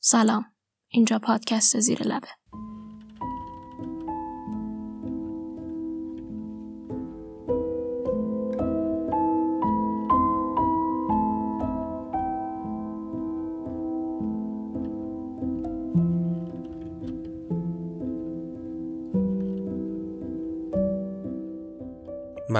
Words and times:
سلام. 0.00 0.44
اینجا 0.88 1.18
پادکست 1.18 1.80
زیر 1.80 2.02
لبه. 2.02 2.28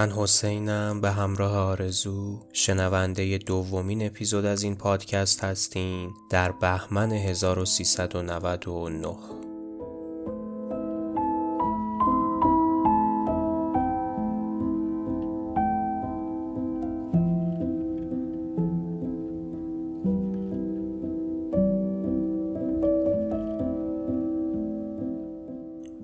من 0.03 0.11
حسینم 0.11 1.01
به 1.01 1.11
همراه 1.11 1.57
آرزو 1.57 2.41
شنونده 2.53 3.39
دومین 3.39 4.07
اپیزود 4.07 4.45
از 4.45 4.63
این 4.63 4.77
پادکست 4.77 5.45
هستین 5.45 6.15
در 6.31 6.53
بهمن 6.53 7.13
1399 7.13 9.17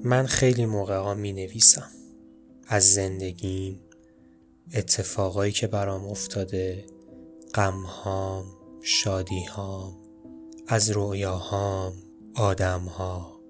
من 0.05 0.27
خیلی 0.27 0.66
موقع 0.66 0.96
ها 0.96 1.15
می 1.15 1.33
نویسم. 1.33 1.91
از 2.69 2.95
زندگیم 2.95 3.80
اتفاقایی 4.74 5.52
که 5.52 5.66
برام 5.66 6.05
افتاده 6.05 6.85
غمهام 7.55 8.45
شادیهام 8.83 9.97
از 10.69 10.91
رویاهام 10.91 11.93
آدمها. 12.35 13.41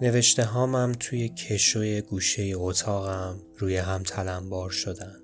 نوشته 0.00 0.44
هامم 0.44 0.92
توی 1.00 1.28
کشوی 1.28 2.00
گوشه 2.00 2.52
اتاقم 2.56 3.40
روی 3.58 3.76
هم 3.76 4.02
تلمبار 4.02 4.70
شدن 4.70 5.16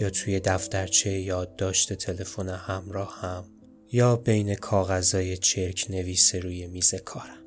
یا 0.00 0.10
توی 0.10 0.40
دفترچه 0.40 1.10
یادداشت 1.10 1.92
تلفن 1.92 2.48
همراه 2.48 3.20
هم 3.20 3.44
یا 3.92 4.16
بین 4.16 4.54
کاغذای 4.54 5.36
چرک 5.36 5.86
نویس 5.90 6.34
روی 6.34 6.66
میز 6.66 6.94
کارم. 6.94 7.44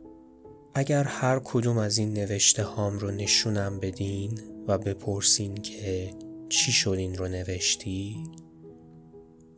اگر 0.75 1.03
هر 1.03 1.39
کدوم 1.43 1.77
از 1.77 1.97
این 1.97 2.13
نوشته 2.13 2.63
هام 2.63 2.99
رو 2.99 3.11
نشونم 3.11 3.79
بدین 3.79 4.39
و 4.67 4.77
بپرسین 4.77 5.55
که 5.55 6.13
چی 6.49 6.71
شد 6.71 6.89
این 6.89 7.15
رو 7.17 7.27
نوشتی؟ 7.27 8.23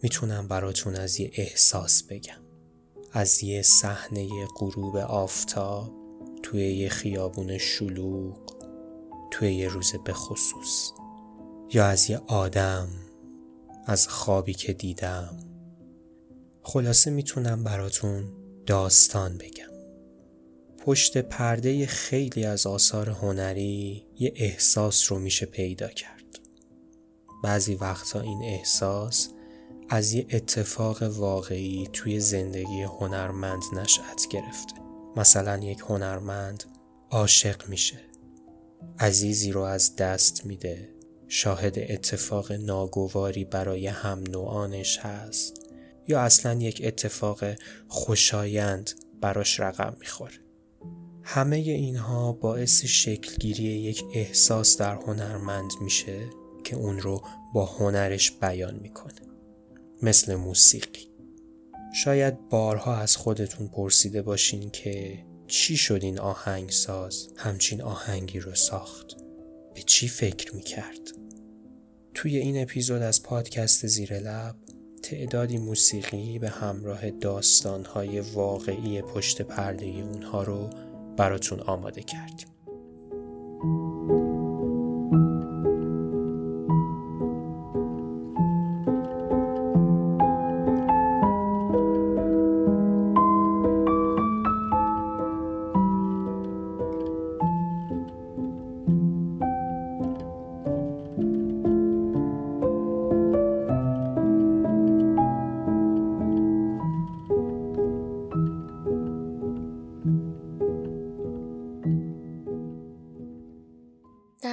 می‌تونم 0.03 0.47
براتون 0.47 0.95
از 0.95 1.19
یه 1.19 1.31
احساس 1.33 2.03
بگم. 2.03 2.41
از 3.11 3.43
یه 3.43 3.61
صحنه 3.61 4.29
غروب 4.57 4.95
آفتاب 4.95 5.93
توی 6.43 6.75
یه 6.75 6.89
خیابون 6.89 7.57
شلوغ 7.57 8.55
توی 9.31 9.53
یه 9.55 9.67
روز 9.67 9.91
به 10.05 10.13
خصوص. 10.13 10.91
یا 11.73 11.85
از 11.85 12.09
یه 12.09 12.17
آدم 12.17 12.87
از 13.85 14.07
خوابی 14.07 14.53
که 14.53 14.73
دیدم. 14.73 15.37
خلاصه 16.63 17.11
می‌تونم 17.11 17.63
براتون 17.63 18.33
داستان 18.65 19.37
بگم. 19.37 19.75
پشت 20.77 21.17
پرده 21.17 21.85
خیلی 21.85 22.45
از 22.45 22.67
آثار 22.67 23.09
هنری 23.09 24.05
یه 24.19 24.33
احساس 24.35 25.11
رو 25.11 25.19
میشه 25.19 25.45
پیدا 25.45 25.87
کرد. 25.87 26.14
بعضی 27.43 27.75
وقتا 27.75 28.21
این 28.21 28.43
احساس 28.43 29.29
از 29.89 30.13
یه 30.13 30.27
اتفاق 30.31 31.03
واقعی 31.03 31.89
توی 31.93 32.19
زندگی 32.19 32.81
هنرمند 32.81 33.63
نشأت 33.73 34.27
گرفته. 34.29 34.75
مثلا 35.15 35.57
یک 35.57 35.79
هنرمند 35.79 36.63
عاشق 37.11 37.69
میشه. 37.69 37.99
عزیزی 38.99 39.51
رو 39.51 39.61
از 39.61 39.95
دست 39.95 40.45
میده. 40.45 40.89
شاهد 41.27 41.79
اتفاق 41.79 42.51
ناگواری 42.51 43.45
برای 43.45 43.87
هم 43.87 44.23
نوعانش 44.29 44.97
هست 44.99 45.53
یا 46.07 46.21
اصلا 46.21 46.53
یک 46.53 46.81
اتفاق 46.85 47.43
خوشایند 47.87 48.91
براش 49.21 49.59
رقم 49.59 49.95
می‌خوره. 49.99 50.39
همه 51.23 51.55
اینها 51.55 52.31
باعث 52.31 52.85
شکلگیری 52.85 53.63
یک 53.63 54.03
احساس 54.13 54.77
در 54.77 54.95
هنرمند 54.95 55.71
میشه 55.81 56.29
که 56.65 56.75
اون 56.75 56.99
رو 56.99 57.21
با 57.53 57.65
هنرش 57.65 58.31
بیان 58.31 58.79
می‌کنه. 58.81 59.21
مثل 60.01 60.35
موسیقی. 60.35 61.07
شاید 61.95 62.49
بارها 62.49 62.95
از 62.95 63.17
خودتون 63.17 63.67
پرسیده 63.67 64.21
باشین 64.21 64.69
که 64.69 65.25
چی 65.47 65.77
شد 65.77 65.99
این 66.03 66.19
آهنگساز؟ 66.19 67.27
همچین 67.35 67.81
آهنگی 67.81 68.39
رو 68.39 68.55
ساخت. 68.55 69.15
به 69.73 69.81
چی 69.81 70.07
فکر 70.07 70.55
می‌کرد؟ 70.55 71.11
توی 72.13 72.37
این 72.37 72.61
اپیزود 72.61 73.01
از 73.01 73.23
پادکست 73.23 73.87
زیر 73.87 74.19
لب 74.19 74.55
تعدادی 75.03 75.57
موسیقی 75.57 76.39
به 76.39 76.49
همراه 76.49 77.11
داستانهای 77.11 78.19
واقعی 78.19 79.01
پشت 79.01 79.41
پرده 79.41 79.85
اونها 79.85 80.43
رو 80.43 80.69
براتون 81.17 81.59
آماده 81.59 82.03
کردیم. 82.03 82.47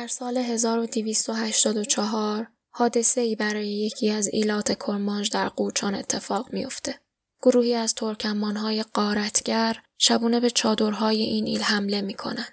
در 0.03 0.09
سال 0.09 0.39
1284 0.39 2.47
حادثه 2.71 3.21
ای 3.21 3.37
برای 3.37 3.69
یکی 3.69 4.11
از 4.11 4.29
ایلات 4.33 4.73
کرمانج 4.73 5.31
در 5.31 5.49
قوچان 5.49 5.95
اتفاق 5.95 6.53
میافته. 6.53 7.01
گروهی 7.43 7.75
از 7.75 7.95
ترکمانهای 7.95 8.83
قارتگر 8.83 9.77
شبونه 9.99 10.41
به 10.41 10.51
چادرهای 10.51 11.23
این 11.23 11.47
ایل 11.47 11.63
حمله 11.63 12.01
می‌کنن. 12.01 12.47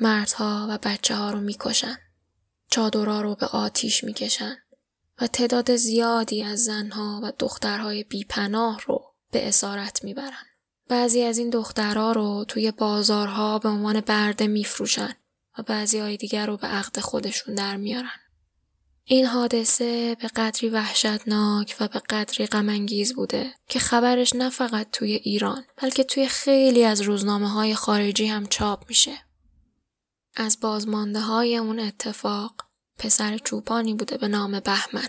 مردها 0.00 0.66
و 0.70 0.78
بچه 0.82 1.14
ها 1.14 1.30
رو 1.30 1.40
می‌کشن. 1.40 1.96
چادرها 2.70 3.20
رو 3.20 3.34
به 3.34 3.46
آتیش 3.46 4.04
می‌کشن 4.04 4.56
و 5.20 5.26
تعداد 5.26 5.76
زیادی 5.76 6.42
از 6.42 6.64
زنها 6.64 7.20
و 7.22 7.32
دخترهای 7.38 8.04
بیپناه 8.04 8.80
رو 8.86 9.14
به 9.32 9.48
اسارت 9.48 10.04
می‌برن. 10.04 10.46
بعضی 10.88 11.22
از 11.22 11.38
این 11.38 11.50
دخترها 11.50 12.12
رو 12.12 12.44
توی 12.48 12.70
بازارها 12.70 13.58
به 13.58 13.68
عنوان 13.68 14.00
برده 14.00 14.46
میفروشن 14.46 15.14
و 15.58 15.62
بعضی 15.62 15.98
های 15.98 16.16
دیگر 16.16 16.46
رو 16.46 16.56
به 16.56 16.66
عقد 16.66 17.00
خودشون 17.00 17.54
در 17.54 17.76
میارن. 17.76 18.10
این 19.04 19.26
حادثه 19.26 20.14
به 20.14 20.28
قدری 20.28 20.68
وحشتناک 20.68 21.76
و 21.80 21.88
به 21.88 21.98
قدری 21.98 22.46
غمانگیز 22.46 23.14
بوده 23.14 23.54
که 23.68 23.78
خبرش 23.78 24.34
نه 24.34 24.50
فقط 24.50 24.90
توی 24.92 25.12
ایران 25.12 25.64
بلکه 25.76 26.04
توی 26.04 26.26
خیلی 26.26 26.84
از 26.84 27.00
روزنامه 27.00 27.48
های 27.48 27.74
خارجی 27.74 28.26
هم 28.26 28.46
چاپ 28.46 28.84
میشه. 28.88 29.18
از 30.36 30.60
بازمانده 30.60 31.20
های 31.20 31.56
اون 31.56 31.80
اتفاق 31.80 32.54
پسر 32.98 33.38
چوپانی 33.38 33.94
بوده 33.94 34.18
به 34.18 34.28
نام 34.28 34.60
بهمن. 34.60 35.08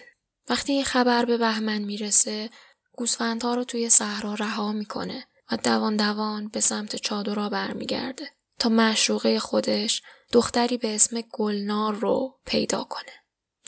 وقتی 0.50 0.74
این 0.74 0.84
خبر 0.84 1.26
به 1.26 1.38
بهمن 1.38 1.82
می‌رسه 1.82 2.50
گوسفندها 2.98 3.56
رو 3.56 3.64
توی 3.64 3.90
صحرا 3.90 4.34
رها 4.34 4.72
می‌کنه 4.72 5.28
و 5.52 5.58
دوان 5.58 5.98
دوان 5.98 6.48
به 6.48 6.60
سمت 6.60 6.96
چادرها 6.96 7.50
برمیگرده 7.50 8.30
تا 8.60 8.70
معشوقه 8.70 9.40
خودش 9.40 10.02
دختری 10.32 10.78
به 10.78 10.96
اسم 10.96 11.22
گلنار 11.22 11.96
رو 11.96 12.40
پیدا 12.46 12.84
کنه. 12.84 13.12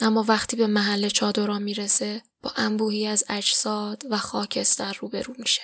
اما 0.00 0.24
وقتی 0.28 0.56
به 0.56 0.66
محل 0.66 1.08
چادرها 1.08 1.58
می‌رسه 1.58 2.22
با 2.42 2.52
انبوهی 2.56 3.06
از 3.06 3.24
اجساد 3.28 4.02
و 4.10 4.16
خاکستر 4.16 4.96
روبرو 5.00 5.34
میشه. 5.38 5.62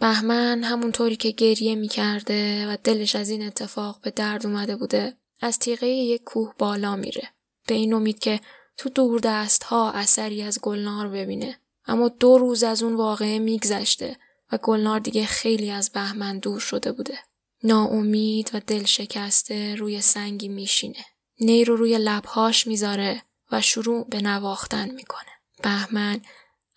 بهمن 0.00 0.64
همونطوری 0.64 1.16
که 1.16 1.30
گریه 1.30 1.74
می‌کرده 1.74 2.66
و 2.68 2.76
دلش 2.84 3.16
از 3.16 3.28
این 3.28 3.46
اتفاق 3.46 4.00
به 4.02 4.10
درد 4.10 4.46
اومده 4.46 4.76
بوده 4.76 5.16
از 5.40 5.58
تیغه 5.58 5.86
یک 5.86 6.24
کوه 6.24 6.54
بالا 6.58 6.96
میره. 6.96 7.28
به 7.66 7.74
این 7.74 7.94
امید 7.94 8.18
که 8.18 8.40
تو 8.76 8.88
دور 8.88 9.20
دست 9.20 9.62
ها 9.62 9.92
اثری 9.92 10.42
از 10.42 10.60
گلنار 10.60 11.08
ببینه. 11.08 11.60
اما 11.86 12.08
دو 12.08 12.38
روز 12.38 12.62
از 12.62 12.82
اون 12.82 12.96
واقعه 12.96 13.38
میگذشته 13.38 14.16
و 14.52 14.58
گلنار 14.62 15.00
دیگه 15.00 15.26
خیلی 15.26 15.70
از 15.70 15.90
بهمن 15.90 16.38
دور 16.38 16.60
شده 16.60 16.92
بوده. 16.92 17.18
ناامید 17.64 18.50
و 18.54 18.60
دل 18.66 18.84
شکسته 18.84 19.74
روی 19.74 20.00
سنگی 20.00 20.48
میشینه. 20.48 21.04
نی 21.40 21.64
رو 21.64 21.76
روی 21.76 21.98
لبهاش 21.98 22.66
می‌ذاره 22.66 23.22
و 23.52 23.60
شروع 23.60 24.08
به 24.08 24.20
نواختن 24.20 24.90
می‌کنه. 24.90 25.30
بهمن 25.62 26.20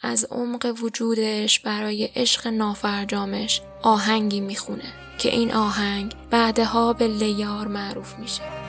از 0.01 0.25
عمق 0.25 0.75
وجودش 0.81 1.59
برای 1.59 2.06
عشق 2.15 2.47
نافرجامش 2.47 3.62
آهنگی 3.81 4.39
می‌خونه 4.39 4.94
که 5.18 5.30
این 5.30 5.53
آهنگ 5.53 6.15
بعدها 6.31 6.94
به 6.94 7.07
لیار 7.07 7.68
معروف 7.68 8.19
میشه. 8.19 8.62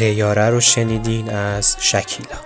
لیاره 0.00 0.50
رو 0.50 0.60
شنیدین 0.60 1.30
از 1.30 1.76
شکیلا 1.78 2.36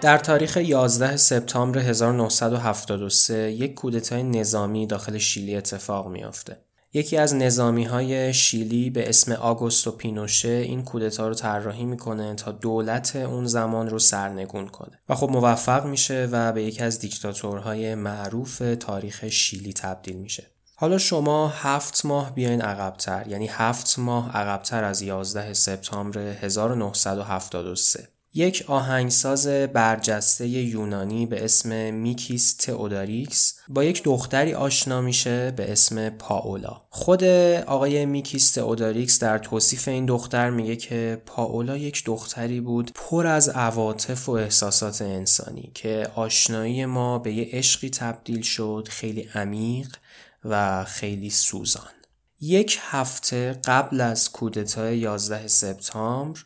در 0.00 0.18
تاریخ 0.18 0.56
11 0.56 1.16
سپتامبر 1.16 1.78
1973 1.78 3.34
یک 3.52 3.74
کودتای 3.74 4.22
نظامی 4.22 4.86
داخل 4.86 5.18
شیلی 5.18 5.56
اتفاق 5.56 6.08
میافته. 6.08 6.69
یکی 6.92 7.16
از 7.16 7.34
نظامی 7.34 7.84
های 7.84 8.34
شیلی 8.34 8.90
به 8.90 9.08
اسم 9.08 9.32
آگوستو 9.32 9.90
پینوشه 9.90 10.48
این 10.48 10.84
کودتا 10.84 11.28
رو 11.28 11.34
طراحی 11.34 11.84
می‌کنه 11.84 12.34
تا 12.34 12.52
دولت 12.52 13.16
اون 13.16 13.46
زمان 13.46 13.88
رو 13.88 13.98
سرنگون 13.98 14.68
کنه. 14.68 14.98
و 15.08 15.14
خب 15.14 15.30
موفق 15.30 15.86
میشه 15.86 16.28
و 16.32 16.52
به 16.52 16.62
یکی 16.62 16.82
از 16.82 16.98
دیکتاتورهای 16.98 17.94
معروف 17.94 18.62
تاریخ 18.80 19.28
شیلی 19.28 19.72
تبدیل 19.72 20.16
میشه. 20.16 20.46
حالا 20.76 20.98
شما 20.98 21.48
هفت 21.48 22.04
ماه 22.04 22.34
بیاین 22.34 22.62
عقبتر 22.62 23.26
یعنی 23.28 23.46
هفت 23.46 23.98
ماه 23.98 24.36
عقبتر 24.36 24.84
از 24.84 25.02
11 25.02 25.54
سپتامبر 25.54 26.18
1973 26.18 28.08
یک 28.34 28.64
آهنگساز 28.66 29.46
برجسته 29.46 30.48
یونانی 30.48 31.26
به 31.26 31.44
اسم 31.44 31.94
میکیس 31.94 32.54
تئوداریکس 32.54 33.58
با 33.68 33.84
یک 33.84 34.02
دختری 34.02 34.54
آشنا 34.54 35.00
میشه 35.00 35.50
به 35.50 35.72
اسم 35.72 36.10
پاولا. 36.10 36.82
خود 36.88 37.24
آقای 37.66 38.06
میکیس 38.06 38.50
تئوداریکس 38.50 39.18
در 39.18 39.38
توصیف 39.38 39.88
این 39.88 40.06
دختر 40.06 40.50
میگه 40.50 40.76
که 40.76 41.22
پاولا 41.26 41.76
یک 41.76 42.04
دختری 42.04 42.60
بود 42.60 42.90
پر 42.94 43.26
از 43.26 43.48
عواطف 43.48 44.28
و 44.28 44.32
احساسات 44.32 45.02
انسانی 45.02 45.70
که 45.74 46.10
آشنایی 46.14 46.86
ما 46.86 47.18
به 47.18 47.32
یه 47.32 47.48
عشقی 47.52 47.90
تبدیل 47.90 48.42
شد 48.42 48.88
خیلی 48.90 49.28
عمیق 49.34 49.96
و 50.44 50.84
خیلی 50.84 51.30
سوزان. 51.30 51.92
یک 52.40 52.78
هفته 52.82 53.60
قبل 53.64 54.00
از 54.00 54.32
کودتای 54.32 54.98
11 54.98 55.48
سپتامبر 55.48 56.40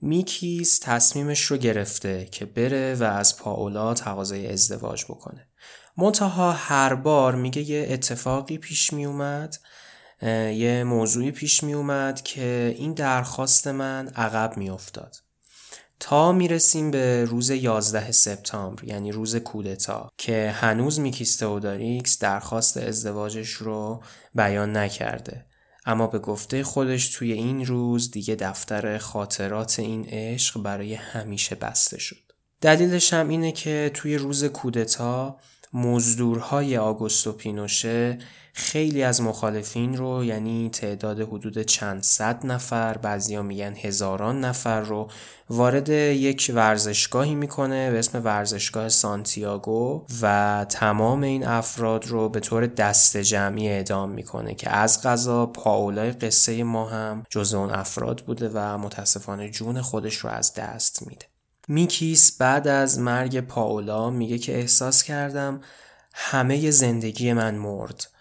میکیز 0.00 0.80
تصمیمش 0.80 1.44
رو 1.44 1.56
گرفته 1.56 2.24
که 2.24 2.44
بره 2.44 2.94
و 2.94 3.04
از 3.04 3.36
پاولا 3.36 3.94
تقاضای 3.94 4.52
ازدواج 4.52 5.04
بکنه. 5.04 5.48
منتها 5.96 6.52
هر 6.52 6.94
بار 6.94 7.34
میگه 7.34 7.62
یه 7.62 7.86
اتفاقی 7.90 8.58
پیش 8.58 8.92
می 8.92 9.04
اومد 9.04 9.56
یه 10.52 10.84
موضوعی 10.86 11.30
پیش 11.30 11.62
می 11.62 11.74
اومد 11.74 12.22
که 12.22 12.74
این 12.78 12.92
درخواست 12.92 13.66
من 13.66 14.08
عقب 14.08 14.56
می 14.56 14.70
افتاد. 14.70 15.16
تا 16.00 16.32
می‌رسیم 16.32 16.90
به 16.90 17.24
روز 17.24 17.50
11 17.50 18.12
سپتامبر 18.12 18.84
یعنی 18.84 19.12
روز 19.12 19.36
کودتا 19.36 20.10
که 20.18 20.54
هنوز 20.56 21.00
میکیس 21.00 21.36
تئوداریکس 21.36 22.18
درخواست 22.18 22.76
ازدواجش 22.76 23.50
رو 23.50 24.02
بیان 24.34 24.76
نکرده. 24.76 25.47
اما 25.88 26.06
به 26.06 26.18
گفته 26.18 26.62
خودش 26.62 27.08
توی 27.08 27.32
این 27.32 27.66
روز 27.66 28.10
دیگه 28.10 28.34
دفتر 28.34 28.98
خاطرات 28.98 29.78
این 29.78 30.06
عشق 30.08 30.62
برای 30.62 30.94
همیشه 30.94 31.54
بسته 31.54 31.98
شد. 31.98 32.32
دلیلش 32.60 33.12
هم 33.12 33.28
اینه 33.28 33.52
که 33.52 33.90
توی 33.94 34.16
روز 34.16 34.44
کودتا 34.44 35.36
مزدورهای 35.72 36.76
آگوستو 36.76 37.32
پینوشه 37.32 38.18
خیلی 38.58 39.02
از 39.02 39.22
مخالفین 39.22 39.96
رو 39.96 40.24
یعنی 40.24 40.70
تعداد 40.70 41.20
حدود 41.20 41.62
چند 41.62 42.02
صد 42.02 42.46
نفر 42.46 42.98
بعضیا 42.98 43.42
میگن 43.42 43.74
هزاران 43.74 44.44
نفر 44.44 44.80
رو 44.80 45.08
وارد 45.50 45.88
یک 45.88 46.52
ورزشگاهی 46.54 47.34
می‌کنه 47.34 47.90
به 47.90 47.98
اسم 47.98 48.24
ورزشگاه 48.24 48.88
سانتیاگو 48.88 50.06
و 50.22 50.66
تمام 50.68 51.22
این 51.22 51.46
افراد 51.46 52.06
رو 52.06 52.28
به 52.28 52.40
طور 52.40 52.66
دست 52.66 53.16
جمعی 53.16 53.68
اعدام 53.68 54.10
می‌کنه 54.10 54.54
که 54.54 54.70
از 54.70 55.02
غذا 55.02 55.46
پاولای 55.46 56.10
قصه 56.10 56.64
ما 56.64 56.88
هم 56.88 57.22
جز 57.30 57.54
اون 57.54 57.70
افراد 57.70 58.20
بوده 58.20 58.50
و 58.54 58.78
متاسفانه 58.78 59.50
جون 59.50 59.82
خودش 59.82 60.16
رو 60.16 60.30
از 60.30 60.54
دست 60.54 61.06
میده. 61.06 61.26
میکیس 61.68 62.36
بعد 62.38 62.68
از 62.68 62.98
مرگ 62.98 63.40
پاولا 63.40 64.10
میگه 64.10 64.38
که 64.38 64.58
احساس 64.58 65.02
کردم 65.02 65.60
همه 66.14 66.70
زندگی 66.70 67.32
من 67.32 67.54
مرد. 67.54 68.17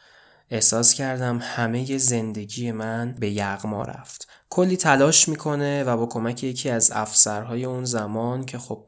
احساس 0.52 0.94
کردم 0.94 1.40
همه 1.42 1.98
زندگی 1.98 2.72
من 2.72 3.16
به 3.20 3.30
یغما 3.30 3.84
رفت. 3.84 4.28
کلی 4.50 4.78
تلاش 4.78 5.30
می‌کنه 5.30 5.84
و 5.84 5.98
با 5.98 6.06
کمک 6.06 6.44
یکی 6.44 6.70
از 6.70 6.92
افسرهای 6.94 7.66
اون 7.66 7.86
زمان 7.86 8.46
که 8.46 8.58
خب 8.58 8.86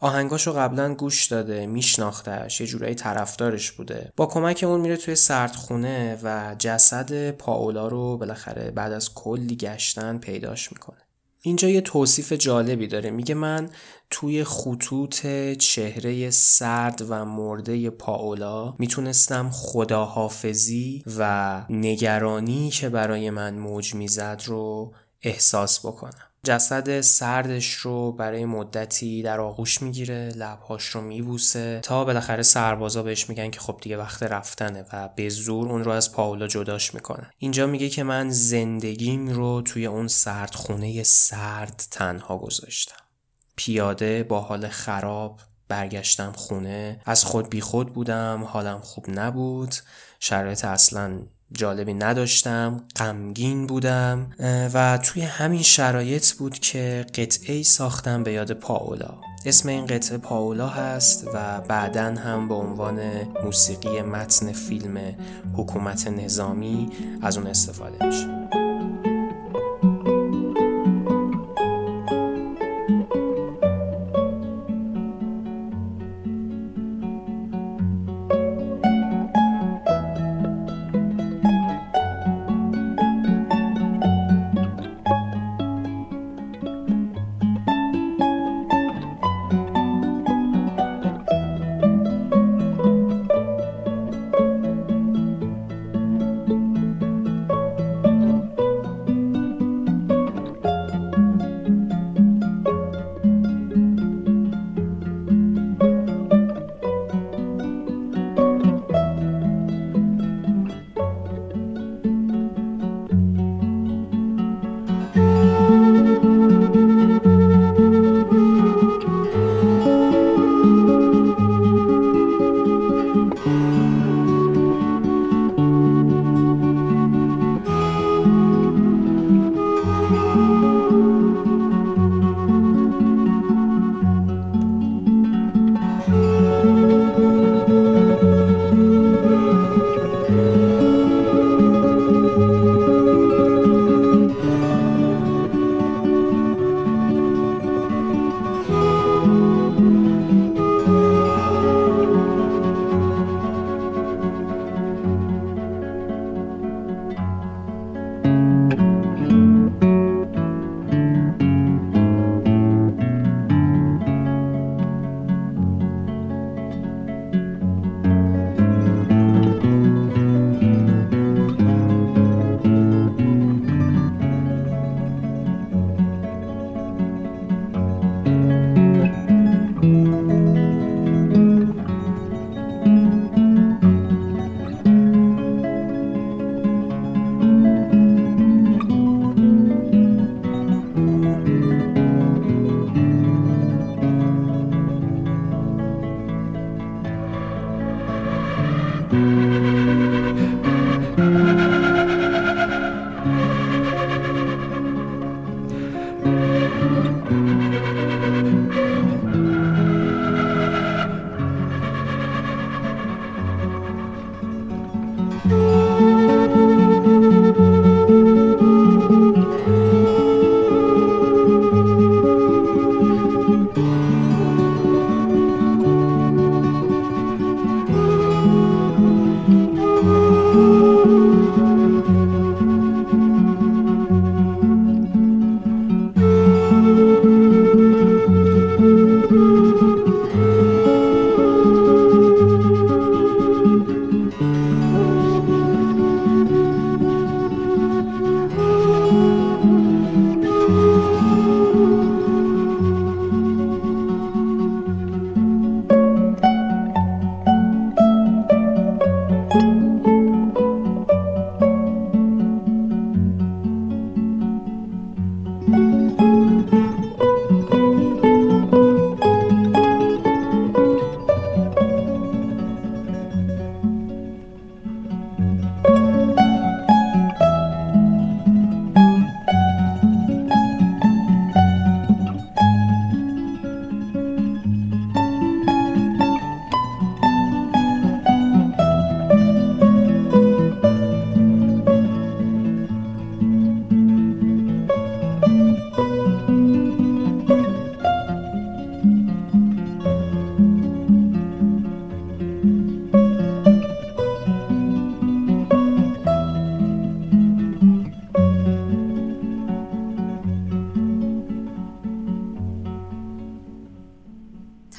آهنگاشو 0.00 0.52
قبلا 0.52 0.94
گوش 0.94 1.26
داده 1.26 1.66
میشناختش 1.66 2.60
یه 2.60 2.66
جورایی 2.66 2.94
طرفدارش 2.94 3.72
بوده. 3.72 4.12
با 4.16 4.26
کمک 4.26 4.64
اون 4.68 4.80
میره 4.80 4.96
توی 4.96 5.14
سردخونه 5.14 6.18
و 6.22 6.56
جسد 6.58 7.30
پاولا 7.30 7.88
رو 7.88 8.16
بالاخره 8.16 8.70
بعد 8.70 8.92
از 8.92 9.14
کلی 9.14 9.56
گشتن 9.56 10.18
پیداش 10.18 10.72
می‌کنه. 10.72 10.98
اینجا 11.42 11.68
یه 11.68 11.80
توصیف 11.80 12.32
جالبی 12.32 12.86
داره. 12.86 13.10
میگه 13.10 13.34
من 13.34 13.70
توی 14.10 14.44
خطوط 14.44 15.26
چهره 15.58 16.30
سرد 16.30 17.02
و 17.08 17.24
مرده 17.24 17.90
پاولا 17.90 18.74
می‌تونستم 18.78 19.50
خداحافظی 19.52 21.02
و 21.18 21.62
نگرانی 21.70 22.70
که 22.70 22.88
برای 22.88 23.30
من 23.30 23.58
موج 23.58 23.94
می‌زد 23.94 24.42
رو 24.46 24.92
احساس 25.22 25.86
بکنم. 25.86 26.28
جسد 26.44 27.00
سردش 27.00 27.72
رو 27.72 28.12
برای 28.12 28.44
مدتی 28.44 29.22
در 29.22 29.40
آغوش 29.40 29.82
می‌گیره 29.82 30.28
لبهاش 30.36 30.84
رو 30.84 31.00
میبوسه 31.00 31.80
تا 31.82 32.04
بالاخره 32.04 32.42
سربازا 32.42 33.02
بهش 33.02 33.28
میگن 33.28 33.50
که 33.50 33.60
خب 33.60 33.78
دیگه 33.82 33.96
وقت 33.96 34.22
رفتنه 34.22 34.84
و 34.92 35.08
به 35.16 35.28
زور 35.28 35.68
اون 35.68 35.84
رو 35.84 35.90
از 35.90 36.12
پاولا 36.12 36.46
جداش 36.46 36.94
می‌کنن 36.94 37.30
اینجا 37.38 37.66
میگه 37.66 37.88
که 37.88 38.02
من 38.02 38.30
زندگیم 38.30 39.28
رو 39.28 39.62
توی 39.62 39.86
اون 39.86 40.08
سردخونه 40.08 41.02
سرد 41.02 41.82
تنها 41.90 42.38
گذاشتم. 42.38 43.07
پیاده 43.58 44.22
با 44.22 44.40
حال 44.40 44.68
خراب 44.68 45.40
برگشتم 45.68 46.32
خونه. 46.32 47.00
از 47.04 47.24
خود 47.24 47.50
بی 47.50 47.60
خود 47.60 47.92
بودم 47.94 48.44
حالم 48.44 48.78
خوب 48.78 49.04
نبود. 49.08 49.74
شرایط 50.20 50.64
اصلا 50.64 51.18
جالبی 51.52 51.94
نداشتم 51.94 52.84
غمگین 52.96 53.66
بودم 53.66 54.30
و 54.74 54.98
توی 54.98 55.22
همین 55.22 55.62
شرایط 55.62 56.32
بود 56.32 56.58
که 56.58 57.06
قطعه 57.14 57.62
ساختم 57.62 58.22
به 58.22 58.32
یاد 58.32 58.52
پاولا. 58.52 59.14
اسم 59.46 59.68
این 59.68 59.86
قطعه 59.86 60.18
پاولا 60.18 60.68
هست 60.68 61.28
و 61.34 61.60
بعدا 61.60 62.14
هم 62.14 62.48
به 62.48 62.54
عنوان 62.54 63.00
موسیقی 63.44 64.02
متن 64.02 64.52
فیلم 64.52 64.98
حکومت 65.56 66.08
نظامی 66.08 66.90
از 67.22 67.36
اون 67.36 67.46
استفاده 67.46 68.06
میشه. 68.06 68.57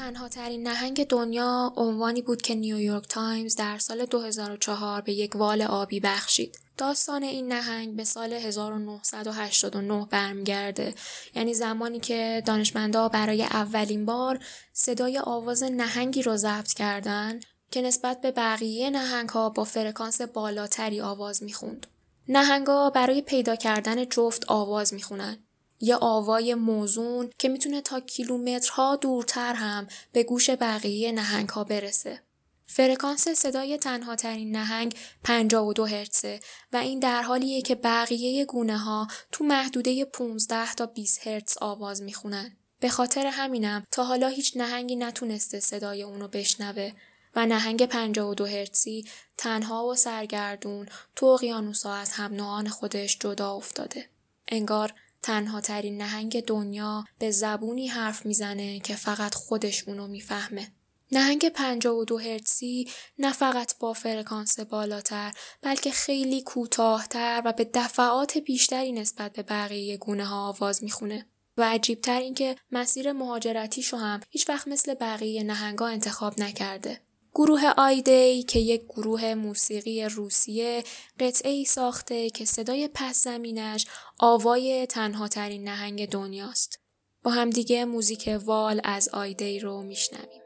تنها 0.10 0.28
ترین 0.28 0.68
نهنگ 0.68 1.08
دنیا 1.08 1.74
عنوانی 1.76 2.22
بود 2.22 2.42
که 2.42 2.56
نیویورک 2.56 3.08
تایمز 3.08 3.56
در 3.56 3.78
سال 3.78 4.06
2004 4.06 5.02
به 5.02 5.14
یک 5.14 5.36
وال 5.36 5.62
آبی 5.62 6.00
بخشید. 6.00 6.60
داستان 6.78 7.24
این 7.24 7.48
نهنگ 7.48 7.96
به 7.96 8.04
سال 8.04 8.34
1989 8.34 10.08
برمیگرده 10.12 10.94
یعنی 11.36 11.54
زمانی 11.54 12.00
که 12.00 12.44
دانشمندا 12.46 13.10
برای 13.10 13.44
اولین 13.44 14.06
بار 14.06 14.40
صدای 14.74 15.20
آواز 15.20 15.64
نهنگی 15.64 16.22
رو 16.22 16.38
ضبط 16.38 16.74
کردن 16.74 17.40
که 17.72 17.82
نسبت 17.82 18.22
به 18.22 18.32
بقیه 18.32 18.90
نهنگ 18.90 19.30
ها 19.30 19.50
با 19.50 19.64
فرکانس 19.64 20.22
بالاتری 20.22 21.02
آواز 21.02 21.44
می‌خوند. 21.44 21.88
نهنگا 22.28 22.90
برای 22.90 23.22
پیدا 23.22 23.56
کردن 23.56 24.06
جفت 24.06 24.46
آواز 24.48 24.94
می‌خونن. 24.94 25.38
یه 25.80 25.96
آوای 25.96 26.56
موزون 26.56 27.30
که 27.38 27.50
می‌تونه 27.50 27.82
تا 27.82 28.00
کیلومترها 28.00 28.96
دورتر 28.96 29.54
هم 29.54 29.88
به 30.12 30.24
گوش 30.24 30.50
بقیه 30.50 31.12
نهنگ 31.12 31.50
ها 31.50 31.64
برسه. 31.64 32.22
فرکانس 32.66 33.28
صدای 33.28 33.78
تنها 33.78 34.16
ترین 34.16 34.56
نهنگ 34.56 34.96
52 35.24 35.86
هرتزه 35.86 36.40
و 36.74 36.78
این 36.78 37.00
در 37.00 37.22
حالیه 37.22 37.62
که 37.62 37.76
بقیه 37.76 38.46
گونه 38.46 38.78
ها 38.78 39.08
تو 39.32 39.44
محدوده 39.44 40.06
15 40.06 40.74
تا 40.74 40.86
20 40.86 41.28
هرتز 41.28 41.58
آواز 41.62 42.02
می‌خونن. 42.02 42.58
به 42.80 42.90
خاطر 42.90 43.26
همینم 43.26 43.84
تا 43.92 44.04
حالا 44.04 44.28
هیچ 44.28 44.58
نهنگی 44.58 44.96
نتونسته 44.96 45.60
صدای 45.60 46.04
اونو 46.04 46.28
بشنوه 46.28 46.92
و 47.36 47.46
نهنگ 47.46 47.86
52 47.86 48.46
هرتزی 48.46 49.06
تنها 49.38 49.86
و 49.86 49.96
سرگردون 49.96 50.88
تو 51.16 51.26
اقیانوسا 51.26 51.94
از 51.94 52.12
هم 52.12 52.68
خودش 52.68 53.18
جدا 53.20 53.54
افتاده. 53.54 54.10
انگار 54.48 54.94
تنها 55.22 55.62
ترین 55.62 55.98
نهنگ 55.98 56.44
دنیا 56.46 57.06
به 57.20 57.32
زبونی 57.32 57.88
حرف 57.88 58.26
می‌زنه 58.26 58.80
که 58.80 58.96
فقط 58.96 59.36
خودش 59.36 59.88
اونو 59.88 60.08
می‌فهمه. 60.08 60.72
نهنگ 61.12 61.50
52 61.50 62.18
هرتزی 62.18 62.88
نه 63.20 63.34
فقط 63.34 63.78
با 63.80 63.94
فرکانس 63.94 64.60
بالاتر 64.60 65.34
بلکه 65.62 65.92
خیلی 65.92 66.42
کوتاهتر 66.42 67.42
و 67.46 67.54
به 67.54 67.70
دفعات 67.74 68.38
بیشتری 68.38 68.92
نسبت 68.92 69.34
به 69.34 69.44
بقیه 69.44 69.98
گونه 69.98 70.26
ها 70.26 70.48
آواز 70.48 70.84
می‌خونه. 70.84 71.26
و 71.58 71.64
عجیبتر 71.64 72.20
اینکه 72.20 72.56
مسیر 72.72 73.12
مهاجرتیشو 73.12 73.98
هم 73.98 74.20
هیچ 74.30 74.50
وقت 74.50 74.68
مثل 74.68 74.94
بقیه 74.94 75.44
نهنگا 75.44 75.88
انتخاب 75.88 76.40
نکرده. 76.40 77.02
گروه 77.40 77.66
آیدی 77.78 78.44
که 78.44 78.60
یک 78.60 78.84
گروه 78.84 79.34
موسیقی 79.34 80.04
روسیه 80.06 80.84
قطعه 81.20 81.64
ساخته 81.64 82.30
که 82.30 82.46
صدای 82.46 82.90
پس 82.94 83.24
زمینش 83.24 83.88
آوای 84.20 84.86
تنها 84.86 85.28
ترین 85.28 85.64
نهنگ 85.64 86.10
دنیاست. 86.10 86.80
با 87.24 87.32
همدیگه 87.32 87.86
موزیک 87.86 88.40
وال 88.46 88.82
از 88.84 89.10
آیدی 89.10 89.60
رو 89.60 89.82
میشنویم. 89.82 90.39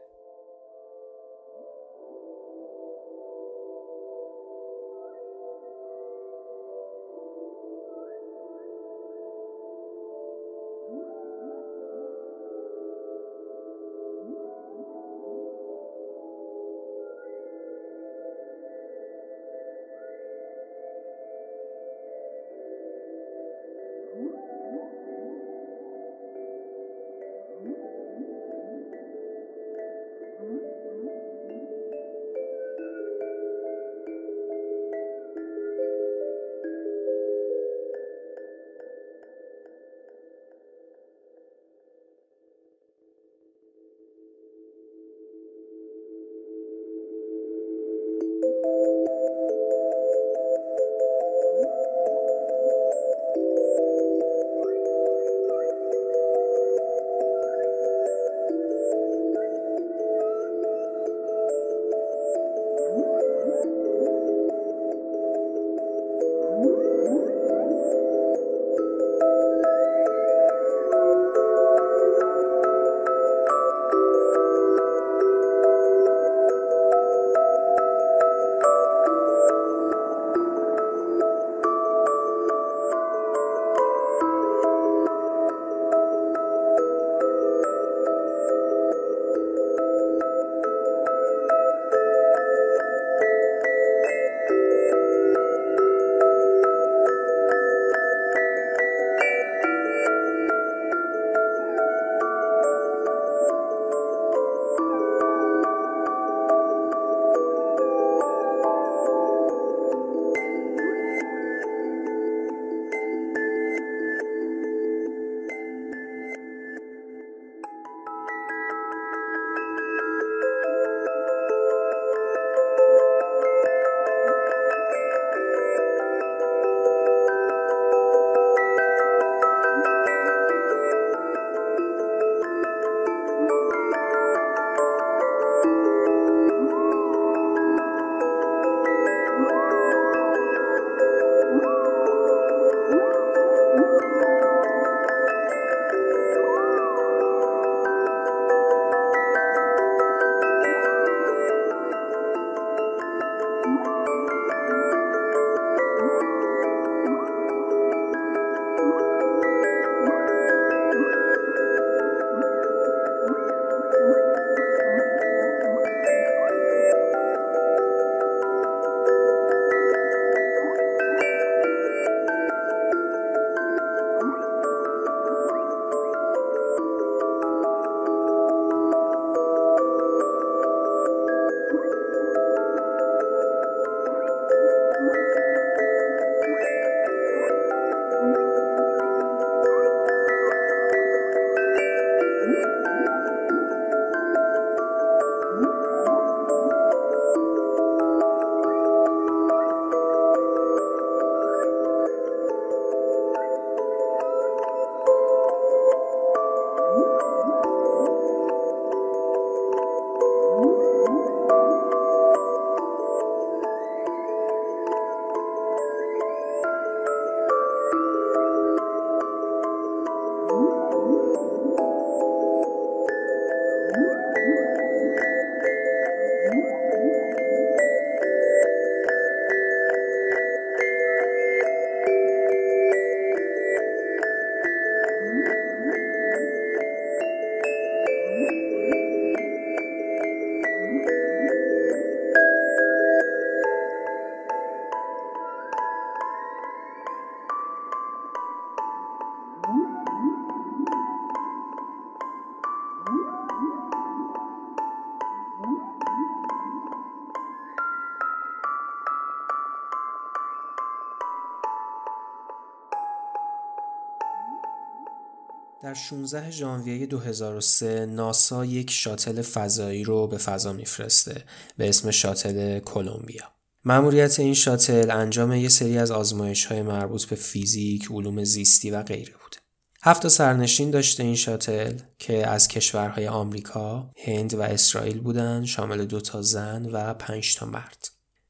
در 265.94 266.00
16 266.00 266.52
ژانویه 266.52 267.06
2003 267.06 268.06
ناسا 268.06 268.66
یک 268.66 268.92
شاتل 268.92 269.42
فضایی 269.42 270.04
رو 270.04 270.28
به 270.28 270.38
فضا 270.38 270.74
میفرسته 270.74 271.44
به 271.78 271.90
اسم 271.90 272.12
شاتل 272.12 272.80
کلمبیا. 272.80 273.44
مأموریت 273.86 274.40
این 274.40 274.54
شاتل 274.54 275.12
انجام 275.12 275.54
یک 275.54 275.72
سری 275.72 275.98
از 275.98 276.12
آزمایش 276.12 276.66
های 276.66 276.82
مربوط 276.82 277.26
به 277.26 277.36
فیزیک، 277.36 278.08
علوم 278.12 278.44
زیستی 278.44 278.92
و 278.92 279.04
غیره 279.04 279.34
بوده. 279.34 279.58
هفت 280.04 280.28
سرنشین 280.28 280.92
داشته 280.92 281.24
این 281.24 281.36
شاتل 281.36 281.98
که 282.20 282.48
از 282.48 282.68
کشورهای 282.68 283.28
آمریکا، 283.28 284.12
هند 284.26 284.54
و 284.54 284.62
اسرائیل 284.62 285.20
بودن 285.20 285.66
شامل 285.66 286.06
دو 286.06 286.22
تا 286.22 286.42
زن 286.42 286.86
و 286.86 287.14
پنج 287.14 287.56
تا 287.56 287.66
مرد. 287.66 288.03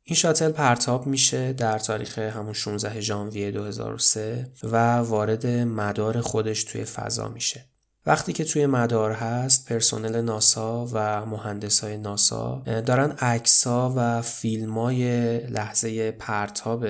این 0.06 0.16
شاتل 0.16 0.52
پرتاب 0.52 1.08
میشه 1.08 1.54
در 1.54 1.80
تاریخ 1.80 2.20
همون 2.20 2.54
16 2.54 3.02
ژانویه 3.02 3.52
2003 3.52 4.52
و 4.64 4.98
وارد 4.98 5.48
مدار 5.48 6.22
خودش 6.22 6.64
توی 6.64 6.86
فضا 6.86 7.28
میشه. 7.28 7.66
وقتی 8.06 8.34
که 8.34 8.44
توی 8.44 8.66
مدار 8.66 9.12
هست 9.12 9.70
پرسنل 9.70 10.22
ناسا 10.22 10.86
و 10.92 11.26
مهندس 11.26 11.84
های 11.84 11.98
ناسا 11.98 12.64
دارن 12.86 13.12
عکس‌ها 13.12 13.94
و 13.98 14.22
فیلم 14.22 14.78
های 14.78 15.38
لحظه 15.38 16.12
پرتاب 16.12 16.86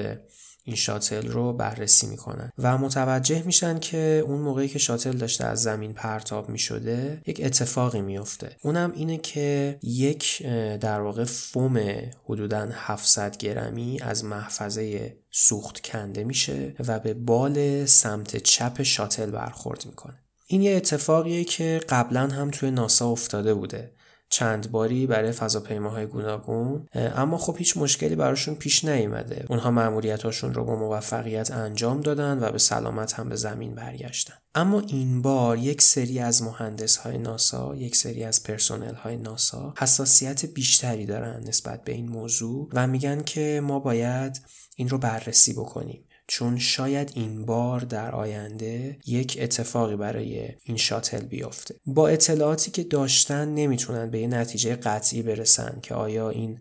این 0.63 0.75
شاتل 0.75 1.27
رو 1.27 1.53
بررسی 1.53 2.07
می‌کنن. 2.07 2.51
و 2.57 2.77
متوجه 2.77 3.43
میشن 3.43 3.79
که 3.79 4.23
اون 4.27 4.39
موقعی 4.39 4.67
که 4.67 4.79
شاتل 4.79 5.11
داشته 5.11 5.45
از 5.45 5.61
زمین 5.61 5.93
پرتاب 5.93 6.49
می‌شده 6.49 7.21
یک 7.25 7.41
اتفاقی 7.43 8.01
میفته 8.01 8.57
اونم 8.61 8.91
اینه 8.95 9.17
که 9.17 9.79
یک 9.83 10.43
در 10.79 11.01
واقع 11.01 11.23
فوم 11.23 11.79
حدودا 12.25 12.69
700 12.71 13.37
گرمی 13.37 13.99
از 14.01 14.25
محفظه 14.25 15.17
سوخت 15.31 15.79
کنده 15.79 16.23
میشه 16.23 16.75
و 16.87 16.99
به 16.99 17.13
بال 17.13 17.85
سمت 17.85 18.37
چپ 18.37 18.81
شاتل 18.81 19.31
برخورد 19.31 19.83
می‌کنه. 19.85 20.19
این 20.47 20.61
یه 20.61 20.75
اتفاقیه 20.75 21.43
که 21.43 21.81
قبلا 21.89 22.27
هم 22.27 22.51
توی 22.51 22.71
ناسا 22.71 23.09
افتاده 23.09 23.53
بوده. 23.53 23.91
چند 24.33 24.71
باری 24.71 25.07
برای 25.07 25.31
فضاپیماهای 25.31 26.05
گوناگون 26.05 26.87
اما 26.93 27.37
خب 27.37 27.55
هیچ 27.57 27.77
مشکلی 27.77 28.15
براشون 28.15 28.55
پیش 28.55 28.85
نیامده 28.85 29.45
اونها 29.49 29.71
مأموریتاشون 29.71 30.53
رو 30.53 30.65
با 30.65 30.75
موفقیت 30.75 31.51
انجام 31.51 32.01
دادن 32.01 32.43
و 32.43 32.51
به 32.51 32.57
سلامت 32.57 33.13
هم 33.13 33.29
به 33.29 33.35
زمین 33.35 33.75
برگشتن. 33.75 34.33
اما 34.55 34.79
این 34.79 35.21
بار 35.21 35.57
یک 35.57 35.81
سری 35.81 36.19
از 36.19 36.43
مهندس 36.43 36.97
های 36.97 37.17
ناسا 37.17 37.75
یک 37.75 37.95
سری 37.95 38.23
از 38.23 38.43
پرسنل 38.43 38.95
های 38.95 39.17
ناسا 39.17 39.73
حساسیت 39.77 40.45
بیشتری 40.45 41.05
دارن 41.05 41.43
نسبت 41.47 41.83
به 41.83 41.91
این 41.91 42.09
موضوع 42.09 42.69
و 42.73 42.87
میگن 42.87 43.23
که 43.23 43.61
ما 43.63 43.79
باید 43.79 44.41
این 44.75 44.89
رو 44.89 44.97
بررسی 44.97 45.53
بکنیم. 45.53 46.05
چون 46.33 46.59
شاید 46.59 47.11
این 47.15 47.45
بار 47.45 47.79
در 47.79 48.11
آینده 48.11 48.97
یک 49.05 49.37
اتفاقی 49.41 49.95
برای 49.95 50.49
این 50.63 50.77
شاتل 50.77 51.19
بیفته. 51.19 51.75
با 51.85 52.07
اطلاعاتی 52.07 52.71
که 52.71 52.83
داشتن 52.83 53.53
نمی‌تونن 53.53 54.09
به 54.09 54.19
یه 54.19 54.27
نتیجه 54.27 54.75
قطعی 54.75 55.21
برسن 55.21 55.79
که 55.83 55.95
آیا 55.95 56.29
این 56.29 56.59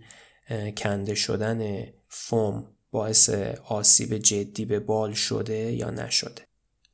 کنده 0.77 1.15
شدن 1.15 1.87
فوم 2.09 2.67
باعث 2.91 3.31
آسیب 3.69 4.19
جدی 4.19 4.65
به 4.65 4.81
بال 4.81 5.13
شده 5.13 5.73
یا 5.73 5.91
نشده. 5.91 6.43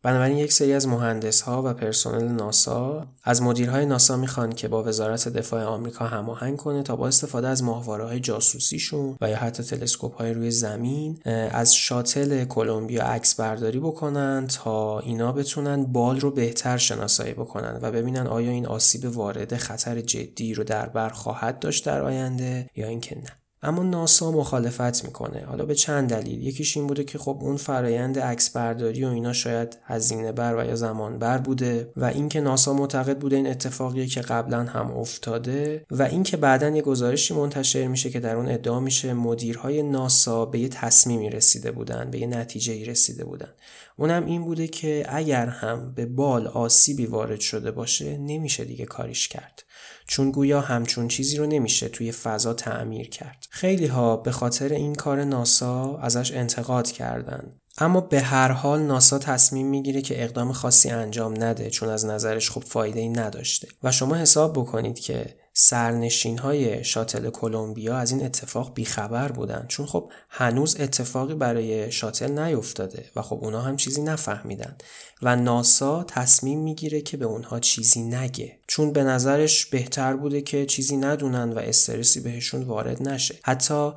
بنابراین 0.02 0.38
یک 0.38 0.52
سری 0.52 0.72
از 0.72 0.88
مهندس 0.88 1.40
ها 1.40 1.62
و 1.62 1.74
پرسنل 1.74 2.28
ناسا 2.28 3.06
از 3.24 3.42
مدیرهای 3.42 3.86
ناسا 3.86 4.16
می‌خوان 4.16 4.52
که 4.52 4.68
با 4.68 4.84
وزارت 4.84 5.28
دفاع 5.28 5.64
آمریکا 5.64 6.06
هماهنگ 6.06 6.56
کنه 6.56 6.82
تا 6.82 6.96
با 6.96 7.08
استفاده 7.08 7.48
از 7.48 7.62
ماهواره 7.62 8.04
های 8.04 8.20
جاسوسیشون 8.20 9.16
و 9.20 9.30
یا 9.30 9.36
حتی 9.36 9.62
تلسکوپ 9.62 10.14
های 10.14 10.34
روی 10.34 10.50
زمین 10.50 11.20
از 11.50 11.74
شاتل 11.74 12.44
کلمبیا 12.44 13.04
عکس 13.04 13.34
برداری 13.34 13.80
بکنن 13.80 14.46
تا 14.46 14.98
اینا 15.00 15.32
بتونن 15.32 15.84
بال 15.84 16.20
رو 16.20 16.30
بهتر 16.30 16.76
شناسایی 16.76 17.32
بکنن 17.32 17.78
و 17.82 17.90
ببینن 17.90 18.26
آیا 18.26 18.50
این 18.50 18.66
آسیب 18.66 19.16
وارد 19.16 19.56
خطر 19.56 20.00
جدی 20.00 20.54
رو 20.54 20.64
در 20.64 20.88
بر 20.88 21.08
خواهد 21.08 21.58
داشت 21.58 21.86
در 21.86 22.02
آینده 22.02 22.70
یا 22.76 22.88
اینکه 22.88 23.18
نه. 23.18 23.47
اما 23.62 23.82
ناسا 23.82 24.30
مخالفت 24.30 25.04
می‌کنه. 25.04 25.44
حالا 25.46 25.64
به 25.64 25.74
چند 25.74 26.10
دلیل. 26.10 26.46
یکیش 26.46 26.76
این 26.76 26.86
بوده 26.86 27.04
که 27.04 27.18
خب 27.18 27.38
اون 27.40 27.56
فرایند 27.56 28.18
عکس 28.18 28.50
برداری 28.50 29.04
و 29.04 29.08
اینا 29.08 29.32
شاید 29.32 29.78
هزینه 29.84 30.32
بر 30.32 30.56
و 30.56 30.66
یا 30.66 30.76
زمان 30.76 31.18
بر 31.18 31.38
بوده 31.38 31.92
و 31.96 32.04
اینکه 32.04 32.40
ناسا 32.40 32.72
معتقد 32.72 33.18
بوده 33.18 33.36
این 33.36 33.46
اتفاقیه 33.46 34.06
که 34.06 34.20
قبلا 34.20 34.62
هم 34.62 34.90
افتاده 34.90 35.84
و 35.90 36.02
اینکه 36.02 36.36
بعدا 36.36 36.68
یه 36.68 36.82
گزارشی 36.82 37.34
منتشر 37.34 37.86
میشه 37.86 38.10
که 38.10 38.20
در 38.20 38.36
اون 38.36 38.48
ادعا 38.48 38.80
میشه 38.80 39.12
مدیرهای 39.12 39.82
ناسا 39.82 40.44
به 40.44 40.58
یه 40.58 40.68
تصمیمی 40.68 41.30
رسیده 41.30 41.72
بودن 41.72 42.10
به 42.10 42.18
یه 42.18 42.26
نتیجه 42.26 42.84
رسیده 42.84 43.24
بودن. 43.24 43.48
اونم 43.96 44.26
این 44.26 44.44
بوده 44.44 44.66
که 44.66 45.06
اگر 45.08 45.46
هم 45.46 45.92
به 45.94 46.06
بال 46.06 46.46
آسیبی 46.46 47.06
وارد 47.06 47.40
شده 47.40 47.70
باشه 47.70 48.16
نمیشه 48.18 48.64
دیگه 48.64 48.86
کاریش 48.86 49.28
کرد. 49.28 49.64
چون 50.08 50.30
گویا 50.30 50.60
همچون 50.60 51.08
چیزی 51.08 51.36
رو 51.36 51.46
نمیشه 51.46 51.88
توی 51.88 52.12
فضا 52.12 52.54
تعمیر 52.54 53.08
کرد. 53.08 53.46
خیلی 53.50 53.86
ها 53.86 54.16
به 54.16 54.32
خاطر 54.32 54.68
این 54.68 54.94
کار 54.94 55.24
ناسا 55.24 55.98
ازش 55.98 56.32
انتقاد 56.32 56.90
کردند. 56.90 57.60
اما 57.78 58.00
به 58.00 58.20
هر 58.20 58.52
حال 58.52 58.82
ناسا 58.82 59.18
تصمیم 59.18 59.66
می‌گیره 59.66 60.02
که 60.02 60.24
اقدام 60.24 60.52
خاصی 60.52 60.90
انجام 60.90 61.44
نده 61.44 61.70
چون 61.70 61.88
از 61.88 62.04
نظرش 62.06 62.50
خب 62.50 62.64
فایده 62.64 63.00
ای 63.00 63.08
نداشته 63.08 63.68
و 63.82 63.92
شما 63.92 64.14
حساب 64.16 64.52
بکنید 64.52 64.98
که 64.98 65.36
سرنشین 65.60 66.38
های 66.38 66.84
شاتل 66.84 67.30
کلمبیا 67.30 67.96
از 67.96 68.10
این 68.10 68.24
اتفاق 68.24 68.74
بیخبر 68.74 69.32
بودن. 69.32 69.64
چون 69.68 69.86
خب 69.86 70.10
هنوز 70.30 70.80
اتفاقی 70.80 71.34
برای 71.34 71.92
شاتل 71.92 72.38
نیفتاده 72.38 73.04
و 73.16 73.22
خب 73.22 73.38
اونا 73.42 73.60
هم 73.60 73.76
چیزی 73.76 74.02
نفهمیدن. 74.02 74.76
و 75.22 75.36
ناسا 75.36 76.04
تصمیم 76.04 76.58
می‌گیره 76.58 77.00
که 77.00 77.16
به 77.16 77.24
اونها 77.24 77.60
چیزی 77.60 78.02
نگه. 78.02 78.58
چون 78.66 78.92
به 78.92 79.04
نظرش 79.04 79.66
بهتر 79.66 80.16
بوده 80.16 80.40
که 80.40 80.66
چیزی 80.66 80.96
ندونن 80.96 81.52
و 81.52 81.58
استرسی 81.58 82.20
بهشون 82.20 82.62
وارد 82.62 83.08
نشه. 83.08 83.34
حتی 83.44 83.92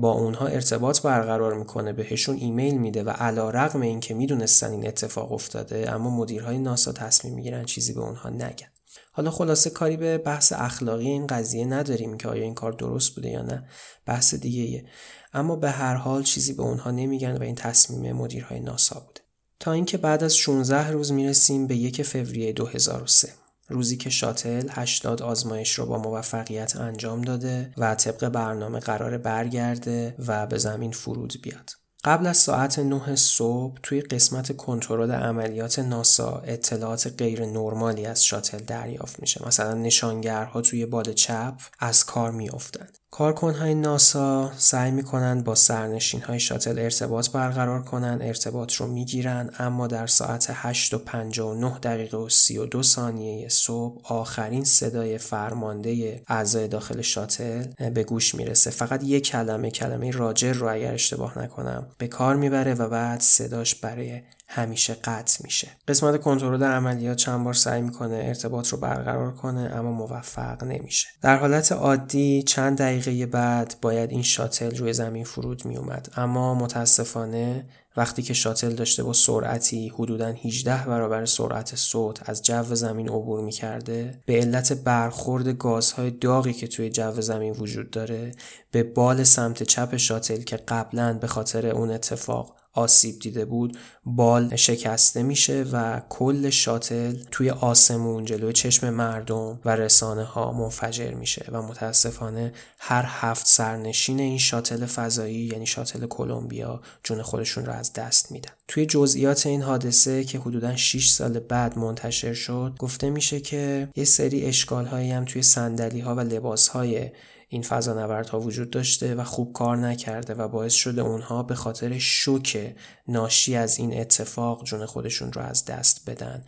با 0.00 0.12
اونها 0.12 0.46
ارتباط 0.46 1.02
برقرار 1.02 1.54
می‌کنه 1.54 1.92
بهشون 1.92 2.36
ایمیل 2.36 2.78
میده 2.78 3.02
و 3.02 3.10
علا 3.10 3.50
رقم 3.50 3.80
این 3.80 4.00
که 4.00 4.14
می‌دونستن 4.14 4.70
این 4.70 4.86
اتفاق 4.88 5.32
افتاده 5.32 5.92
اما 5.92 6.10
مدیرهای 6.10 6.58
ناسا 6.58 6.92
تصمیم 6.92 7.34
می‌گیرن 7.34 7.64
چیزی 7.64 7.92
به 7.92 8.00
اونها 8.00 8.30
نگن. 8.30 8.75
حالا 9.16 9.30
خلاصه 9.30 9.70
کاری 9.70 9.96
به 9.96 10.18
بحث 10.18 10.52
اخلاقی 10.56 11.08
این 11.08 11.26
قضیه 11.26 11.64
نداریم 11.64 12.16
که 12.16 12.28
آیا 12.28 12.42
این 12.42 12.54
کار 12.54 12.72
درست 12.72 13.14
بوده 13.14 13.28
یا 13.28 13.42
نه 13.42 13.68
بحث 14.06 14.34
دیگه 14.34 14.62
ایه. 14.62 14.84
اما 15.32 15.56
به 15.56 15.70
هر 15.70 15.94
حال 15.94 16.22
چیزی 16.22 16.52
به 16.52 16.62
اونها 16.62 16.90
نمیگن 16.90 17.36
و 17.36 17.42
این 17.42 17.54
تصمیم 17.54 18.12
مدیرهای 18.12 18.60
ناسا 18.60 19.00
بوده 19.00 19.20
تا 19.60 19.72
اینکه 19.72 19.98
بعد 19.98 20.24
از 20.24 20.36
16 20.36 20.90
روز 20.90 21.12
می‌رسیم 21.12 21.66
به 21.66 21.76
یک 21.76 22.02
فوریه 22.02 22.52
2003 22.52 23.28
روزی 23.68 23.96
که 23.96 24.10
شاتل 24.10 24.68
80 24.70 25.22
آزمایش 25.22 25.74
رو 25.74 25.86
با 25.86 25.98
موفقیت 25.98 26.76
انجام 26.76 27.22
داده 27.22 27.74
و 27.76 27.94
طبق 27.94 28.28
برنامه 28.28 28.80
قرار 28.80 29.18
برگرده 29.18 30.14
و 30.26 30.46
به 30.46 30.58
زمین 30.58 30.92
فرود 30.92 31.34
بیاد. 31.42 31.70
قبل 32.06 32.26
از 32.26 32.36
ساعت 32.36 32.78
9 32.78 33.16
صبح 33.16 33.78
توی 33.82 34.00
قسمت 34.00 34.56
کنترل 34.56 35.10
عملیات 35.10 35.78
ناسا 35.78 36.42
اطلاعات 36.46 37.14
غیر 37.18 37.46
نرمالی 37.46 38.06
از 38.06 38.24
شاتل 38.24 38.58
دریافت 38.58 39.20
میشه. 39.20 39.46
مثلا 39.46 39.74
نشانگرها 39.74 40.60
توی 40.60 40.86
باد 40.86 41.12
چپ 41.12 41.54
از 41.78 42.04
کار 42.04 42.30
میافتند 42.30 42.98
کارکنهای 43.16 43.74
ناسا 43.74 44.52
سعی 44.56 44.90
می‌کنند 44.90 45.44
با 45.44 45.54
سرنشین 45.54 46.22
های 46.22 46.40
شاتل 46.40 46.78
ارتباط 46.78 47.30
برقرار 47.30 47.82
کنند 47.82 48.22
ارتباط 48.22 48.72
رو 48.72 48.86
می‌گیرن 48.86 49.50
اما 49.58 49.86
در 49.86 50.06
ساعت 50.06 50.50
8 50.52 50.94
و 50.94 50.98
59 50.98 51.78
دقیقه 51.78 52.16
و 52.16 52.28
32 52.28 52.82
ثانیه 52.82 53.48
صبح 53.48 54.00
آخرین 54.04 54.64
صدای 54.64 55.18
فرمانده 55.18 56.22
اعضای 56.28 56.68
داخل 56.68 57.00
شاتل 57.00 57.90
به 57.90 58.04
گوش 58.04 58.34
می‌رسه. 58.34 58.70
فقط 58.70 59.04
یک 59.04 59.26
کلمه 59.26 59.70
کلمه 59.70 60.10
راجر 60.10 60.52
رو 60.52 60.72
اگر 60.72 60.94
اشتباه 60.94 61.38
نکنم 61.38 61.86
به 61.98 62.08
کار 62.08 62.36
می‌بره 62.36 62.74
و 62.74 62.88
بعد 62.88 63.20
صداش 63.20 63.74
برای 63.74 64.22
همیشه 64.48 64.94
قطع 64.94 65.44
میشه. 65.44 65.68
قسمت 65.88 66.20
کنترل 66.20 66.64
عملیات 66.64 67.16
چند 67.16 67.44
بار 67.44 67.54
سعی 67.54 67.82
می‌کنه 67.82 68.14
ارتباط 68.14 68.68
رو 68.68 68.78
برقرار 68.78 69.34
کنه 69.34 69.70
اما 69.74 69.92
موفق 69.92 70.64
نمیشه. 70.64 71.08
در 71.22 71.36
حالت 71.36 71.72
عادی 71.72 72.42
چند 72.42 72.78
دقیقه 72.78 73.26
بعد 73.26 73.74
باید 73.82 74.10
این 74.10 74.22
شاتل 74.22 74.76
روی 74.76 74.92
زمین 74.92 75.24
فرود 75.24 75.64
میومد 75.64 76.08
اما 76.16 76.54
متاسفانه 76.54 77.66
وقتی 77.96 78.22
که 78.22 78.34
شاتل 78.34 78.74
داشته 78.74 79.02
با 79.02 79.12
سرعتی 79.12 79.88
حدودا 79.88 80.26
18 80.26 80.86
برابر 80.86 81.24
سرعت 81.24 81.76
صوت 81.76 82.30
از 82.30 82.42
جو 82.42 82.74
زمین 82.74 83.08
عبور 83.08 83.40
می‌کرده 83.40 84.22
به 84.26 84.36
علت 84.36 84.72
برخورد 84.72 85.48
گازهای 85.48 86.10
داغی 86.10 86.52
که 86.52 86.66
توی 86.66 86.90
جو 86.90 87.20
زمین 87.20 87.52
وجود 87.52 87.90
داره 87.90 88.32
به 88.70 88.82
بال 88.82 89.24
سمت 89.24 89.62
چپ 89.62 89.96
شاتل 89.96 90.42
که 90.42 90.56
قبلا 90.56 91.18
به 91.18 91.26
خاطر 91.26 91.66
اون 91.66 91.90
اتفاق 91.90 92.56
آسیب 92.76 93.18
دیده 93.18 93.44
بود 93.44 93.78
بال 94.04 94.56
شکسته 94.56 95.22
میشه 95.22 95.64
و 95.72 96.02
کل 96.08 96.50
شاتل 96.50 97.16
توی 97.30 97.50
آسمون 97.50 98.24
جلوی 98.24 98.52
چشم 98.52 98.90
مردم 98.90 99.60
و 99.64 99.76
رسانه 99.76 100.24
ها 100.24 100.52
منفجر 100.52 101.14
میشه 101.14 101.46
و 101.52 101.62
متاسفانه 101.62 102.52
هر 102.78 103.04
هفت 103.08 103.46
سرنشین 103.46 104.20
این 104.20 104.38
شاتل 104.38 104.86
فضایی 104.86 105.34
یعنی 105.52 105.66
شاتل 105.66 106.06
کلمبیا 106.06 106.80
جون 107.04 107.22
خودشون 107.22 107.66
رو 107.66 107.72
از 107.72 107.92
دست 107.92 108.32
میدن. 108.32 108.50
توی 108.68 108.86
جزئیات 108.86 109.46
این 109.46 109.62
حادثه 109.62 110.24
که 110.24 110.38
حدودا 110.38 110.76
6 110.76 111.08
سال 111.10 111.38
بعد 111.38 111.78
منتشر 111.78 112.34
شد 112.34 112.74
گفته 112.78 113.10
میشه 113.10 113.40
که 113.40 113.88
یه 113.96 114.04
سری 114.04 114.44
اشکال 114.44 114.86
هم 114.86 115.24
توی 115.24 115.42
صندلی 115.42 116.00
ها 116.00 116.14
و 116.14 116.20
لباس 116.20 116.68
های 116.68 117.10
این 117.48 117.64
ها 117.64 118.40
وجود 118.40 118.70
داشته 118.70 119.14
و 119.14 119.24
خوب 119.24 119.52
کار 119.52 119.76
نکرده 119.76 120.34
و 120.34 120.48
باعث 120.48 120.72
شده 120.72 121.02
اونها 121.02 121.42
به 121.42 121.54
خاطر 121.54 121.98
شوک 121.98 122.74
ناشی 123.08 123.56
از 123.56 123.78
این 123.78 124.00
اتفاق 124.00 124.64
جون 124.64 124.86
خودشون 124.86 125.32
رو 125.32 125.42
از 125.42 125.64
دست 125.64 126.10
بدن 126.10 126.44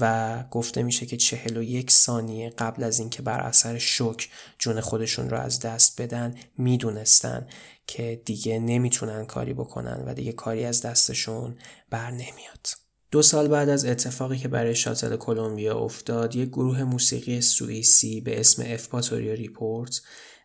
و 0.00 0.44
گفته 0.50 0.82
میشه 0.82 1.06
که 1.06 1.16
چهل 1.16 1.56
و 1.56 1.62
یک 1.62 1.90
ثانیه 1.90 2.50
قبل 2.50 2.82
از 2.82 2.98
اینکه 2.98 3.22
بر 3.22 3.40
اثر 3.40 3.78
شوک 3.78 4.30
جون 4.58 4.80
خودشون 4.80 5.30
رو 5.30 5.36
از 5.36 5.60
دست 5.60 6.00
بدن 6.00 6.34
می‌دونستن 6.58 7.46
که 7.86 8.22
دیگه 8.24 8.58
نمی‌تونن 8.58 9.26
کاری 9.26 9.54
بکنن 9.54 10.04
و 10.06 10.14
دیگه 10.14 10.32
کاری 10.32 10.64
از 10.64 10.82
دستشون 10.82 11.56
بر 11.90 12.10
نمیاد. 12.10 12.66
دو 13.10 13.22
سال 13.22 13.48
بعد 13.48 13.68
از 13.68 13.84
اتفاقی 13.84 14.38
که 14.38 14.48
برای 14.48 14.74
شاتل 14.74 15.16
کلمبیا 15.16 15.78
افتاد 15.78 16.36
یک 16.36 16.48
گروه 16.48 16.84
موسیقی 16.84 17.40
سوئیسی 17.40 18.20
به 18.20 18.40
اسم 18.40 18.62
افپاتوریا 18.66 19.34
ریپورت 19.34 20.02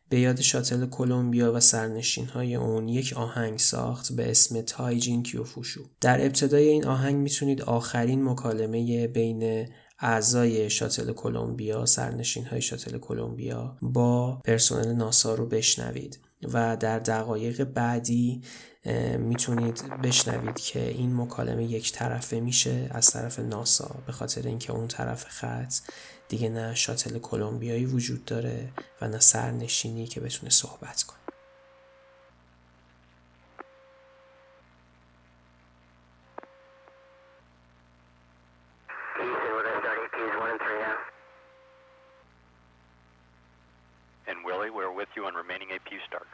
به 0.10 0.20
یاد 0.20 0.42
شاتل 0.42 0.86
کلمبیا 0.86 1.54
و 1.54 1.60
سرنشین 1.60 2.26
های 2.26 2.56
اون 2.56 2.88
یک 2.88 3.14
آهنگ 3.14 3.60
ساخت 3.60 4.14
به 4.14 4.32
اسم 4.32 4.62
تایجین 4.62 5.24
کیوفوشو. 5.24 5.82
در 6.02 6.26
ابتدای 6.26 6.68
این 6.68 6.86
آهنگ 6.86 7.16
می‌تونید 7.16 7.62
آخرین 7.62 8.24
مکالمه 8.24 9.08
بین 9.08 9.68
اعضای 10.00 10.70
شاتل 10.70 11.14
کلمبیا 11.14 11.86
سرنشین 11.86 12.46
های 12.46 12.62
شاتل 12.62 12.98
کلمبیا 12.98 13.78
با 13.82 14.42
پرسنل 14.46 14.94
ناسا 14.94 15.36
رو 15.36 15.46
بشنوید 15.46 16.20
و 16.54 16.78
در 16.78 17.00
دقایق 17.00 17.64
بعدی 17.64 18.42
می‌تونید 19.20 19.84
بشنوید 20.04 20.56
که 20.56 20.90
این 20.90 21.16
مکالمه 21.16 21.64
یک 21.64 21.92
طرفه 21.92 22.40
میشه 22.40 22.88
از 22.92 23.08
طرف 23.08 23.40
ناسا 23.40 23.96
به 24.06 24.12
خاطر 24.12 24.48
اینکه 24.48 24.74
اون 24.74 24.88
طرف 24.88 25.26
خط 25.28 25.74
دیگه 26.28 26.50
نه 26.50 26.76
شاتل 26.76 27.20
کلمبیایی 27.20 27.86
وجود 27.86 28.26
داره 28.26 28.70
و 29.02 29.08
نه 29.08 29.20
سرنشینی 29.20 30.08
که 30.08 30.20
بتونه 30.20 30.50
صحبت 30.52 31.04
کنه 31.04 31.18
And 44.30 44.44
Willie, 44.44 44.70
we're 44.70 44.92
with 44.92 45.08
you 45.16 45.26
on 45.26 45.34
remaining 45.36 45.70
APU 45.70 46.00
start. 46.06 46.28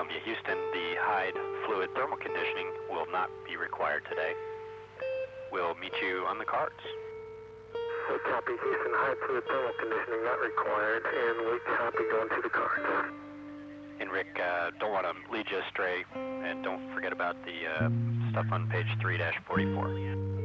Columbia 0.00 0.24
Houston, 0.24 0.56
the 0.72 0.96
Hyde 0.96 1.36
fluid 1.66 1.90
thermal 1.94 2.16
conditioning 2.16 2.72
will 2.88 3.04
not 3.12 3.28
be 3.46 3.58
required 3.58 4.02
today. 4.08 4.32
We'll 5.52 5.74
meet 5.74 5.92
you 6.00 6.24
on 6.26 6.38
the 6.38 6.46
carts. 6.46 6.80
We 8.08 8.16
copy 8.24 8.52
Houston 8.52 8.92
Hyde 8.96 9.18
fluid 9.26 9.44
thermal 9.44 9.72
conditioning 9.78 10.24
not 10.24 10.40
required, 10.40 11.04
and 11.04 11.52
we 11.52 11.58
copy 11.76 12.04
going 12.10 12.28
to 12.30 12.40
the 12.42 12.48
carts. 12.48 13.12
And 14.00 14.10
Rick, 14.10 14.40
uh, 14.42 14.70
don't 14.80 14.90
want 14.90 15.04
to 15.04 15.12
lead 15.30 15.44
you 15.50 15.58
astray, 15.68 16.06
and 16.16 16.64
don't 16.64 16.94
forget 16.94 17.12
about 17.12 17.36
the 17.44 17.68
uh, 17.68 17.90
stuff 18.30 18.46
on 18.50 18.70
page 18.70 18.88
3 19.02 19.20
44. 19.46 20.39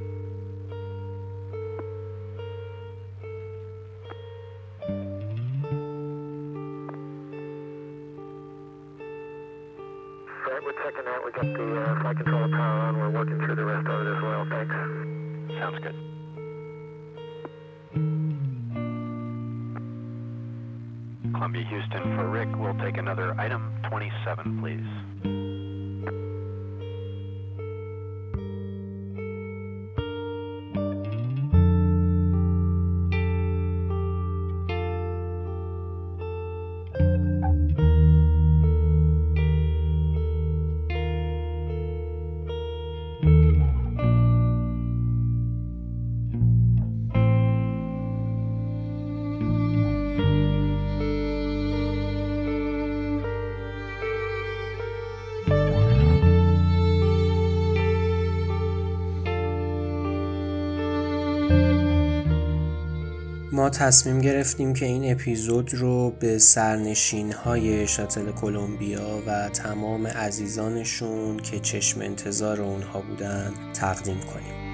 ما 63.65 63.69
تصمیم 63.69 64.21
گرفتیم 64.21 64.73
که 64.73 64.85
این 64.85 65.11
اپیزود 65.11 65.73
رو 65.73 66.11
به 66.19 66.39
سرنشین 66.39 67.31
های 67.31 67.87
شاتل 67.87 68.31
کلمبیا 68.31 69.21
و 69.27 69.49
تمام 69.49 70.07
عزیزانشون 70.07 71.37
که 71.37 71.59
چشم 71.59 72.01
انتظار 72.01 72.61
اونها 72.61 73.01
بودن 73.01 73.53
تقدیم 73.73 74.19
کنیم. 74.19 74.64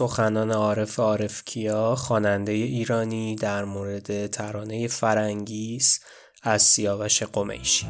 سخنان 0.00 0.50
عارف 0.50 1.00
عارفکیا 1.00 1.94
خواننده 1.94 2.52
ایرانی 2.52 3.36
در 3.36 3.64
مورد 3.64 4.26
ترانه 4.26 4.88
فرنگیس 4.88 6.00
از 6.42 6.62
سیاوش 6.62 7.22
قمیشی. 7.22 7.86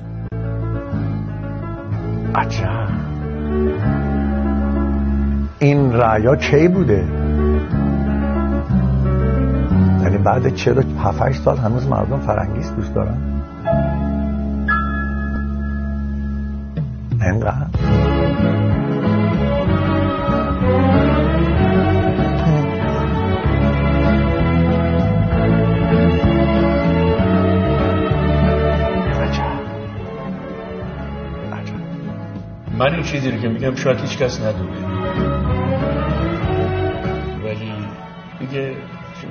عجب 2.35 2.89
این 5.59 5.93
رعیا 5.93 6.37
کی 6.37 6.69
بوده؟ 6.69 7.05
یعنی 10.03 10.19
بعد 10.19 10.55
چرا 10.55 10.83
7 10.83 11.33
سال 11.33 11.57
هنوز 11.57 11.87
مردم 11.87 12.21
فرنگیس 12.21 12.71
دوست 12.71 12.95
دارن؟ 12.95 13.43
انقدر. 17.21 18.10
من 32.81 32.95
این 32.95 33.03
چیزی 33.03 33.31
رو 33.31 33.39
که 33.39 33.49
میگم 33.49 33.75
شاید 33.75 34.01
هیچ 34.01 34.19
کس 34.19 34.41
ندونه. 34.41 34.87
ولی 37.45 37.73
دیگه 38.39 38.77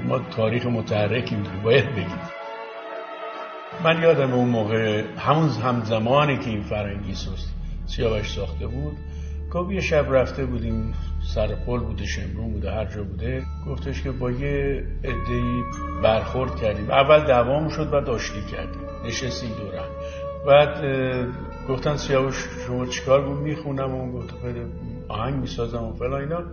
ما 0.07 0.19
تاریخ 0.19 0.65
متحرکی 0.65 1.37
باید 1.63 1.91
بگید 1.91 2.39
من 3.83 4.01
یادم 4.01 4.33
اون 4.33 4.49
موقع 4.49 5.03
همون 5.17 5.49
همزمانی 5.49 6.37
که 6.37 6.49
این 6.49 6.61
فرنگیس 6.61 7.27
رو 7.27 7.33
سیاوش 7.85 8.33
ساخته 8.33 8.67
بود 8.67 8.97
گفت 9.51 9.71
یه 9.71 9.81
شب 9.81 10.05
رفته 10.09 10.45
بودیم 10.45 10.93
سر 11.35 11.47
پل 11.55 11.79
بوده 11.79 12.05
شمرون 12.05 12.51
بوده 12.53 12.71
هر 12.71 12.85
جا 12.85 13.03
بوده. 13.03 13.43
گفتش 13.67 14.01
که 14.01 14.11
با 14.11 14.31
یه 14.31 14.83
عده‌ای 15.03 15.63
برخورد 16.03 16.55
کردیم. 16.55 16.91
اول 16.91 17.25
دوام 17.27 17.69
شد 17.69 17.89
بعد 17.89 18.09
آشتی 18.09 18.41
کردیم. 18.51 18.81
نشستیم 19.05 19.49
دورم 19.49 19.89
بعد 20.47 20.83
گفتن 21.69 21.95
سیاوش 21.95 22.47
شما 22.67 22.85
چیکار 22.85 23.21
بود؟ 23.21 23.39
می‌خونم 23.39 23.95
و 23.95 24.11
گفت 24.11 24.33
آهنگ 25.07 25.35
می‌سازم 25.35 25.83
و 25.83 25.93
فلان 25.93 26.21
اینا. 26.21 26.43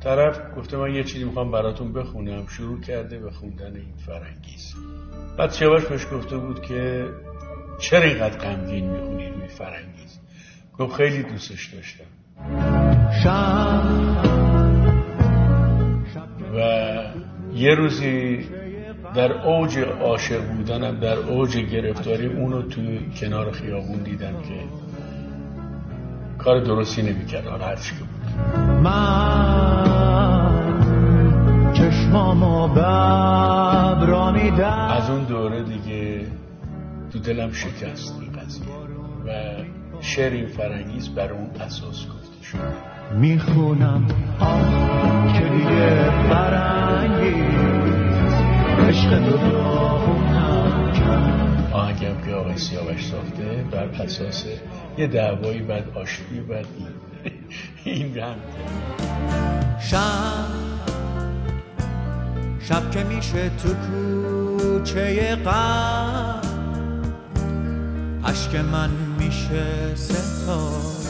طرف 0.00 0.40
گفته 0.56 0.76
من 0.76 0.94
یه 0.94 1.04
چیزی 1.04 1.24
می‌خوام 1.24 1.50
براتون 1.50 1.92
بخونم. 1.92 2.46
شروع 2.46 2.80
کرده 2.80 3.18
به 3.18 3.30
خوندن 3.30 3.76
این 3.76 3.94
فرنگیز. 4.06 4.74
بعد 5.38 5.50
سیاوش 5.50 5.84
بهش 5.84 6.06
گفته 6.12 6.36
بود 6.36 6.62
که 6.62 7.08
چرا 7.78 8.02
اینقدر 8.02 8.38
غمگین 8.38 8.90
می‌خونی 8.90 9.28
روی 9.28 9.48
فرنگیز؟ 9.48 10.20
گفت 10.78 10.96
خیلی 10.96 11.22
دوستش 11.22 11.74
داشتم. 11.74 12.04
و 16.54 16.58
یه 17.54 17.74
روزی 17.74 18.38
در 19.14 19.32
اوج 19.32 19.78
عاشق 19.78 20.52
بودنم 20.52 21.00
در 21.00 21.16
اوج 21.16 21.56
گرفتاری 21.56 22.26
اونو 22.26 22.62
توی 22.62 23.10
کنار 23.20 23.50
خیابون 23.50 24.02
دیدم 24.02 24.32
که 24.32 24.64
کار 26.38 26.60
درستی 26.60 27.02
نمی‌کرد 27.02 27.46
حالا 27.46 27.64
هرچی 27.64 27.94
که 27.94 28.00
بود. 28.00 28.60
من 28.82 29.32
چشمامو 31.72 32.78
از 34.62 35.10
اون 35.10 35.24
دوره 35.24 35.62
دیگه 35.62 36.26
تو 37.12 37.18
دلم 37.18 37.52
شکست 37.52 38.20
قضیه 38.38 38.64
و 39.26 39.30
شعر 40.00 40.32
این 40.32 40.46
فرنگیز 40.46 41.08
بر 41.08 41.32
اون 41.32 41.50
اساس 41.60 42.06
گفته 42.06 42.44
شد. 42.44 42.58
می‌خونم. 43.14 44.06
آه 44.40 45.32
که 45.32 45.44
دیگه 45.48 46.10
فرنگیز 46.28 47.81
عشق 48.88 49.10
کرد 49.10 49.24
آهنگم 51.72 52.26
که 52.26 52.34
آقای 52.34 52.56
سیاوش 52.56 53.06
ساخته 53.06 53.64
بر 53.70 54.02
اساس 54.02 54.44
یه 54.98 55.06
دعوایی 55.06 55.60
بعد 55.60 55.84
آشتی 55.94 56.40
بعد 56.40 56.66
این 57.84 58.18
هم 58.18 58.34
شب 59.80 60.72
شب 62.60 62.90
که 62.90 63.04
میشه 63.04 63.50
تو 63.62 63.68
کوچه 63.74 65.36
غم 65.36 66.40
اشک 68.24 68.54
من 68.54 68.90
میشه 69.18 69.94
ستاره. 69.94 71.02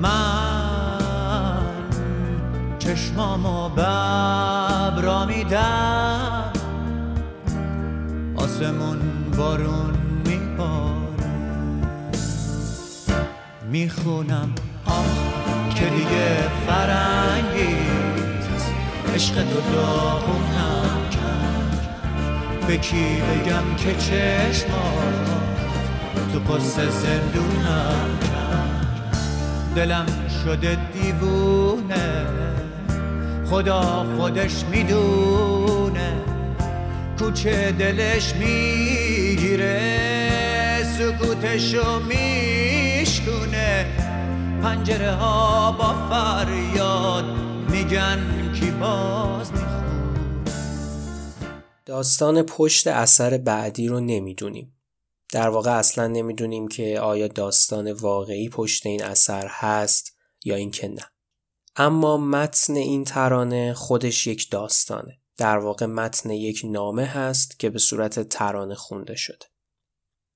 من 0.00 0.35
چشمامو 2.96 3.68
ببرا 3.68 5.24
میدم. 5.26 6.52
آسمون 8.36 8.98
بارون 9.36 9.94
میباره 10.26 11.30
می‌خونم 13.70 14.54
آه 14.86 15.04
که 15.74 15.84
دیگه 15.84 16.48
فرنگیز 16.66 18.46
عشق 19.14 19.34
تو 19.34 19.60
داغونم 19.72 21.00
کرد. 21.10 22.66
به 22.66 22.76
کی 22.76 23.22
بگم 23.22 23.76
که 23.76 23.94
چشمات 23.94 25.36
تو 26.32 26.38
قصه 26.54 26.90
زندونم 26.90 28.18
کرد. 28.20 28.86
دلم 29.74 30.06
شده 30.44 30.78
دیوونه. 30.92 32.35
خدا 33.50 34.06
خودش 34.18 34.64
می‌دونه 34.64 36.24
کوچه 37.18 37.72
دلش 37.72 38.34
می‌گیره 38.34 39.76
سکوتشو 40.98 42.00
میشکونه 42.00 43.86
پنجره 44.62 45.10
ها 45.10 45.72
با 45.72 46.08
فریاد 46.10 47.24
میگن 47.70 48.52
کی 48.60 48.70
باز 48.70 49.50
داستان 51.86 52.42
پشت 52.42 52.86
اثر 52.86 53.38
بعدی 53.38 53.88
رو 53.88 54.00
نمی‌دونیم. 54.00 54.72
در 55.32 55.48
واقع 55.48 55.70
اصلا 55.70 56.06
نمی‌دونیم 56.06 56.68
که 56.68 57.00
آیا 57.00 57.28
داستان 57.28 57.92
واقعی 57.92 58.48
پشت 58.48 58.86
این 58.86 59.04
اثر 59.04 59.46
هست 59.50 60.16
یا 60.44 60.56
اینکه 60.56 60.88
نه. 60.88 61.02
اما 61.78 62.16
متن 62.16 62.74
این 62.74 63.04
ترانه 63.04 63.74
خودش 63.74 64.26
یک 64.26 64.50
داستانه. 64.50 65.18
در 65.36 65.58
واقع 65.58 65.86
متن 65.86 66.30
یک 66.30 66.60
نامه 66.64 67.04
هست 67.04 67.58
که 67.58 67.70
به 67.70 67.78
صورت 67.78 68.28
ترانه 68.28 68.74
خونده 68.74 69.14
شده. 69.16 69.46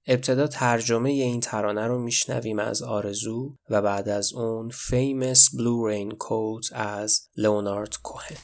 ابتدا 0.06 0.46
ترجمه 0.46 1.10
این 1.10 1.40
ترانه 1.40 1.86
رو 1.86 1.98
میشنویم 1.98 2.58
از 2.58 2.82
آرزو 2.82 3.56
و 3.70 3.82
بعد 3.82 4.08
از 4.08 4.32
اون 4.32 4.70
Famous 4.70 5.38
Blue 5.38 5.90
Raincoat 5.90 6.72
از 6.72 7.28
لئونارد 7.36 7.96
کوهن. 8.02 8.36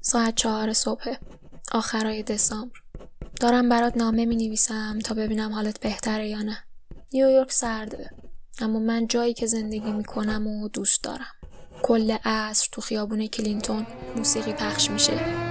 ساعت 0.00 0.34
چهار 0.34 0.72
صبح 0.72 1.14
آخرای 1.72 2.22
دسامبر 2.22 2.83
دارم 3.44 3.68
برات 3.68 3.96
نامه 3.96 4.24
می 4.24 4.36
نویسم 4.36 4.98
تا 4.98 5.14
ببینم 5.14 5.52
حالت 5.52 5.80
بهتره 5.80 6.28
یا 6.28 6.42
نه. 6.42 6.58
نیویورک 7.12 7.52
سرده 7.52 8.10
اما 8.60 8.78
من 8.78 9.06
جایی 9.06 9.34
که 9.34 9.46
زندگی 9.46 9.92
می 9.92 10.04
کنم 10.04 10.46
و 10.46 10.68
دوست 10.68 11.04
دارم. 11.04 11.34
کل 11.82 12.16
عصر 12.24 12.68
تو 12.72 12.80
خیابون 12.80 13.26
کلینتون 13.26 13.86
موسیقی 14.16 14.52
پخش 14.52 14.90
میشه. 14.90 15.43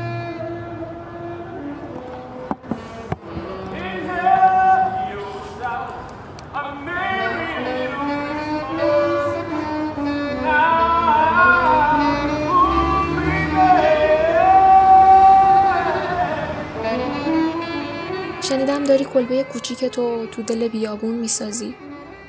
شنیدم 18.73 18.87
داری 18.87 19.05
کلبه 19.05 19.43
کوچیک 19.43 19.85
تو 19.85 20.27
تو 20.27 20.41
دل 20.41 20.67
بیابون 20.67 21.15
می‌سازی. 21.15 21.75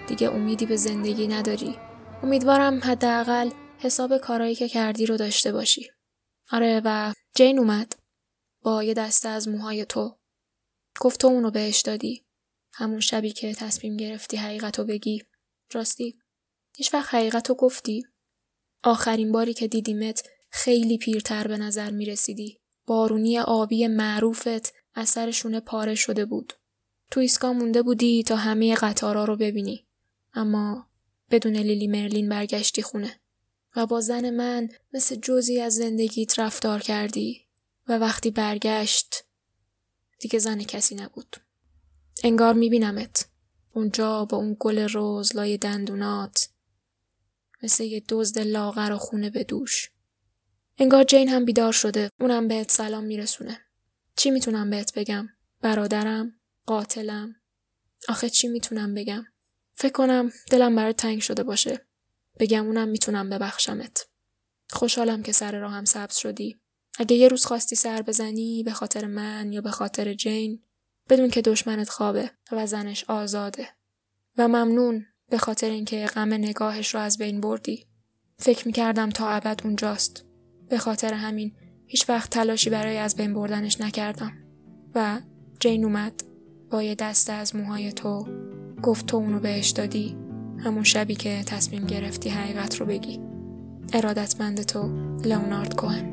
دیگه 0.08 0.30
امیدی 0.30 0.66
به 0.66 0.76
زندگی 0.76 1.28
نداری. 1.28 1.76
امیدوارم 2.22 2.80
حداقل 2.84 3.50
حساب 3.78 4.18
کارایی 4.18 4.54
که 4.54 4.68
کردی 4.68 5.06
رو 5.06 5.16
داشته 5.16 5.52
باشی. 5.52 5.90
آره 6.52 6.82
و 6.84 7.12
جین 7.36 7.58
اومد. 7.58 7.92
با 8.62 8.82
یه 8.82 8.94
دسته 8.94 9.28
از 9.28 9.48
موهای 9.48 9.84
تو. 9.84 10.18
گفت 11.00 11.20
تو 11.20 11.28
اونو 11.28 11.50
بهش 11.50 11.80
دادی. 11.80 12.26
همون 12.72 13.00
شبی 13.00 13.32
که 13.32 13.54
تصمیم 13.54 13.96
گرفتی 13.96 14.36
حقیقتو 14.36 14.84
بگی. 14.84 15.22
راستی 15.72 16.18
هیچ 16.76 16.94
وقت 16.94 17.14
حقیقتو 17.14 17.54
گفتی. 17.54 18.02
آخرین 18.82 19.32
باری 19.32 19.54
که 19.54 19.68
دیدیمت 19.68 20.28
خیلی 20.50 20.98
پیرتر 20.98 21.48
به 21.48 21.56
نظر 21.56 21.90
می 21.90 22.06
رسیدی 22.06 22.60
بارونی 22.86 23.38
آبی 23.38 23.86
معروفت. 23.86 24.83
از 24.94 25.08
سر 25.08 25.30
شونه 25.30 25.60
پاره 25.60 25.94
شده 25.94 26.24
بود. 26.24 26.52
تو 27.10 27.20
ایسکا 27.20 27.52
مونده 27.52 27.82
بودی 27.82 28.22
تا 28.22 28.36
همه 28.36 28.74
قطارا 28.74 29.24
رو 29.24 29.36
ببینی. 29.36 29.86
اما 30.34 30.88
بدون 31.30 31.56
لیلی 31.56 31.86
مرلین 31.86 32.28
برگشتی 32.28 32.82
خونه. 32.82 33.20
و 33.76 33.86
با 33.86 34.00
زن 34.00 34.30
من 34.30 34.68
مثل 34.92 35.16
جزی 35.16 35.60
از 35.60 35.74
زندگیت 35.74 36.38
رفتار 36.38 36.80
کردی 36.80 37.40
و 37.88 37.98
وقتی 37.98 38.30
برگشت 38.30 39.24
دیگه 40.20 40.38
زن 40.38 40.62
کسی 40.62 40.94
نبود. 40.94 41.36
انگار 42.24 42.54
میبینمت. 42.54 43.28
اونجا 43.72 44.24
با 44.24 44.36
اون 44.36 44.56
گل 44.60 44.78
روز 44.78 45.36
لای 45.36 45.58
دندونات 45.58 46.48
مثل 47.62 47.84
یه 47.84 48.02
دزد 48.08 48.38
لاغر 48.38 48.92
و 48.92 48.98
خونه 48.98 49.30
به 49.30 49.44
دوش. 49.44 49.90
انگار 50.78 51.04
جین 51.04 51.28
هم 51.28 51.44
بیدار 51.44 51.72
شده. 51.72 52.10
اونم 52.20 52.48
بهت 52.48 52.70
سلام 52.70 53.04
میرسونه. 53.04 53.63
چی 54.16 54.30
می‌تونم 54.30 54.70
بهت 54.70 54.98
بگم؟ 54.98 55.28
برادرم؟ 55.60 56.40
قاتلم؟ 56.66 57.36
آخه 58.08 58.30
چی 58.30 58.48
می‌تونم 58.48 58.94
بگم؟ 58.94 59.24
فکر 59.72 59.92
کنم 59.92 60.32
دلم 60.50 60.76
برای 60.76 60.92
تنگ 60.92 61.20
شده 61.20 61.42
باشه. 61.42 61.86
بگم 62.38 62.66
اونم 62.66 62.88
می‌تونم 62.88 63.30
ببخشمت. 63.30 64.08
خوشحالم 64.70 65.22
که 65.22 65.32
سر 65.32 65.58
راهم 65.58 65.84
سبز 65.84 66.16
شدی. 66.16 66.60
اگه 66.98 67.16
یه 67.16 67.28
روز 67.28 67.44
خواستی 67.44 67.76
سر 67.76 68.02
بزنی 68.02 68.62
به 68.62 68.72
خاطر 68.72 69.06
من 69.06 69.52
یا 69.52 69.60
به 69.60 69.70
خاطر 69.70 70.14
جین 70.14 70.62
بدون 71.08 71.30
که 71.30 71.42
دشمنت 71.42 71.88
خوابه 71.88 72.30
و 72.52 72.66
زنش 72.66 73.04
آزاده. 73.08 73.68
و 74.38 74.48
ممنون 74.48 75.06
به 75.30 75.38
خاطر 75.38 75.70
اینکه 75.70 76.06
غم 76.06 76.32
نگاهش 76.32 76.94
رو 76.94 77.00
از 77.00 77.18
بین 77.18 77.40
بردی. 77.40 77.86
فکر 78.38 78.66
می‌کردم 78.66 79.10
تا 79.10 79.30
ابد 79.30 79.60
اونجاست. 79.64 80.24
به 80.68 80.78
خاطر 80.78 81.14
همین 81.14 81.56
هیچ 81.94 82.08
وقت 82.08 82.30
تلاشی 82.30 82.70
برای 82.70 82.98
از 82.98 83.16
بین 83.16 83.34
بردنش 83.34 83.80
نکردم. 83.80 84.32
و 84.94 85.18
جین 85.60 85.84
اومد 85.84 86.12
با 86.70 86.82
یه 86.82 86.94
دسته 86.94 87.32
از 87.32 87.56
موهای 87.56 87.92
تو 87.92 88.26
گفت 88.82 89.06
تو 89.06 89.16
اونو 89.16 89.40
بهش 89.40 89.70
دادی 89.70 90.16
همون 90.64 90.82
شبی 90.82 91.14
که 91.14 91.42
تصمیم 91.46 91.86
گرفتی 91.86 92.30
حقیقت 92.30 92.80
رو 92.80 92.86
بگی. 92.86 93.20
ارادتمند 93.92 94.62
تو 94.62 94.90
لئونارد 95.24 95.76
کوهن 95.76 96.10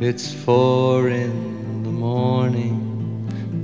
It's 0.00 0.32
four 0.44 1.08
in 1.08 1.36
the 1.84 1.96
morning, 2.08 2.78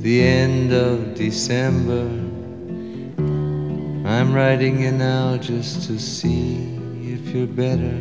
the 0.03 0.17
end 0.23 0.73
of 0.89 1.15
December. 1.15 2.07
I'm 4.15 4.29
writing 4.39 4.75
you 4.85 4.93
now 4.93 5.37
just 5.37 5.89
to 5.89 5.99
see 5.99 6.81
if 7.13 7.35
you're 7.35 7.47
better. 7.47 7.97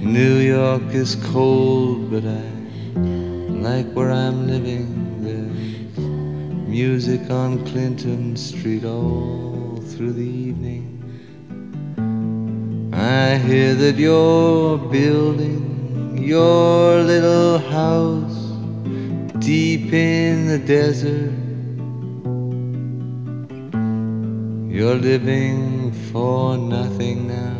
New 0.00 0.36
York 0.38 0.94
is 0.94 1.16
cold, 1.32 2.10
but 2.10 2.24
I 2.24 2.44
like 3.68 3.86
where 3.92 4.10
I'm 4.10 4.46
living. 4.46 4.88
There's 5.24 5.98
music 6.68 7.30
on 7.30 7.66
Clinton 7.66 8.36
Street 8.36 8.84
all 8.84 9.82
through 9.90 10.12
the 10.12 10.30
evening. 10.48 10.86
I 12.94 13.36
hear 13.38 13.74
that 13.74 13.96
you're 13.96 14.78
building 14.78 16.16
your 16.16 17.02
little 17.02 17.58
house 17.58 18.40
deep 19.38 19.92
in 19.92 20.46
the 20.46 20.58
desert. 20.58 21.32
You're 24.72 24.94
living 24.94 25.92
for 26.12 26.56
nothing 26.56 27.28
now. 27.28 27.59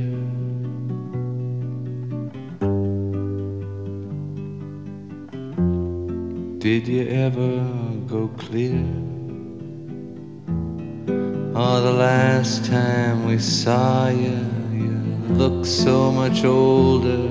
Did 6.61 6.87
you 6.87 7.07
ever 7.07 7.65
go 8.07 8.27
clear? 8.37 8.85
Oh, 11.55 11.81
the 11.81 11.91
last 11.91 12.65
time 12.65 13.25
we 13.25 13.39
saw 13.39 14.09
you, 14.09 14.45
you 14.71 14.91
looked 15.33 15.65
so 15.65 16.11
much 16.11 16.43
older. 16.45 17.27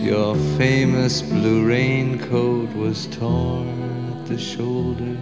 Your 0.00 0.36
famous 0.56 1.22
blue 1.22 1.66
raincoat 1.66 2.72
was 2.76 3.08
torn 3.08 3.66
at 4.12 4.26
the 4.26 4.38
shoulder. 4.38 5.16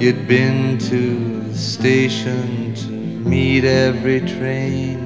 You'd 0.00 0.26
been 0.26 0.78
to 0.78 1.40
the 1.40 1.54
station 1.54 2.74
to 2.74 2.90
meet 2.90 3.64
every 3.64 4.22
train. 4.22 4.96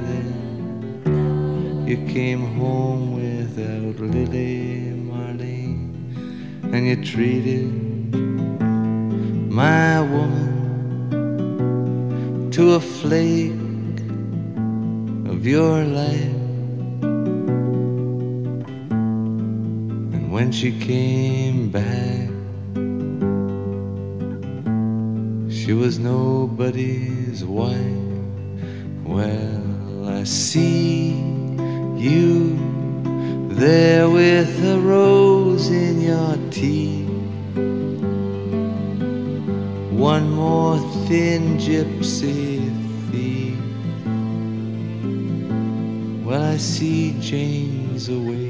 Then 1.05 1.85
you 1.89 1.97
came 2.07 2.43
home 2.55 3.17
without 3.17 3.99
Lily 3.99 4.60
and 6.73 6.87
you 6.87 6.97
treated 7.05 7.67
my 9.51 10.01
woman 10.01 10.51
to 12.53 12.75
a 12.75 12.81
flake 12.81 13.51
of 15.27 15.45
your 15.45 15.83
life. 15.85 16.37
And 20.15 20.31
when 20.31 20.53
she 20.53 20.71
came 20.79 21.71
back, 21.71 22.29
she 25.51 25.73
was 25.73 25.99
nobody's 25.99 27.45
wife. 27.45 27.97
Well, 29.05 30.09
I 30.09 30.23
see 30.23 31.11
you 31.97 32.70
there 33.61 34.09
with 34.09 34.65
a 34.65 34.81
rose 34.81 35.69
in 35.69 36.01
your 36.01 36.35
teeth. 36.51 37.07
One 39.93 40.31
more 40.31 40.79
thin 41.07 41.59
gypsy 41.59 42.57
thief. 43.11 43.59
Well, 46.25 46.43
I 46.43 46.57
see 46.57 47.15
Jane's 47.21 48.09
away. 48.09 48.50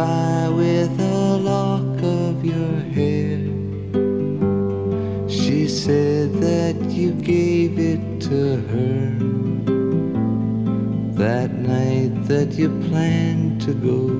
By 0.00 0.48
with 0.48 0.98
a 0.98 1.36
lock 1.52 1.96
of 2.02 2.42
your 2.42 2.76
hair. 2.96 3.40
She 5.28 5.68
said 5.68 6.32
that 6.46 6.78
you 6.90 7.10
gave 7.12 7.78
it 7.78 8.02
to 8.28 8.40
her 8.72 9.00
that 11.24 11.50
night 11.52 12.14
that 12.28 12.50
you 12.60 12.68
planned 12.88 13.60
to 13.66 13.72
go 13.74 14.19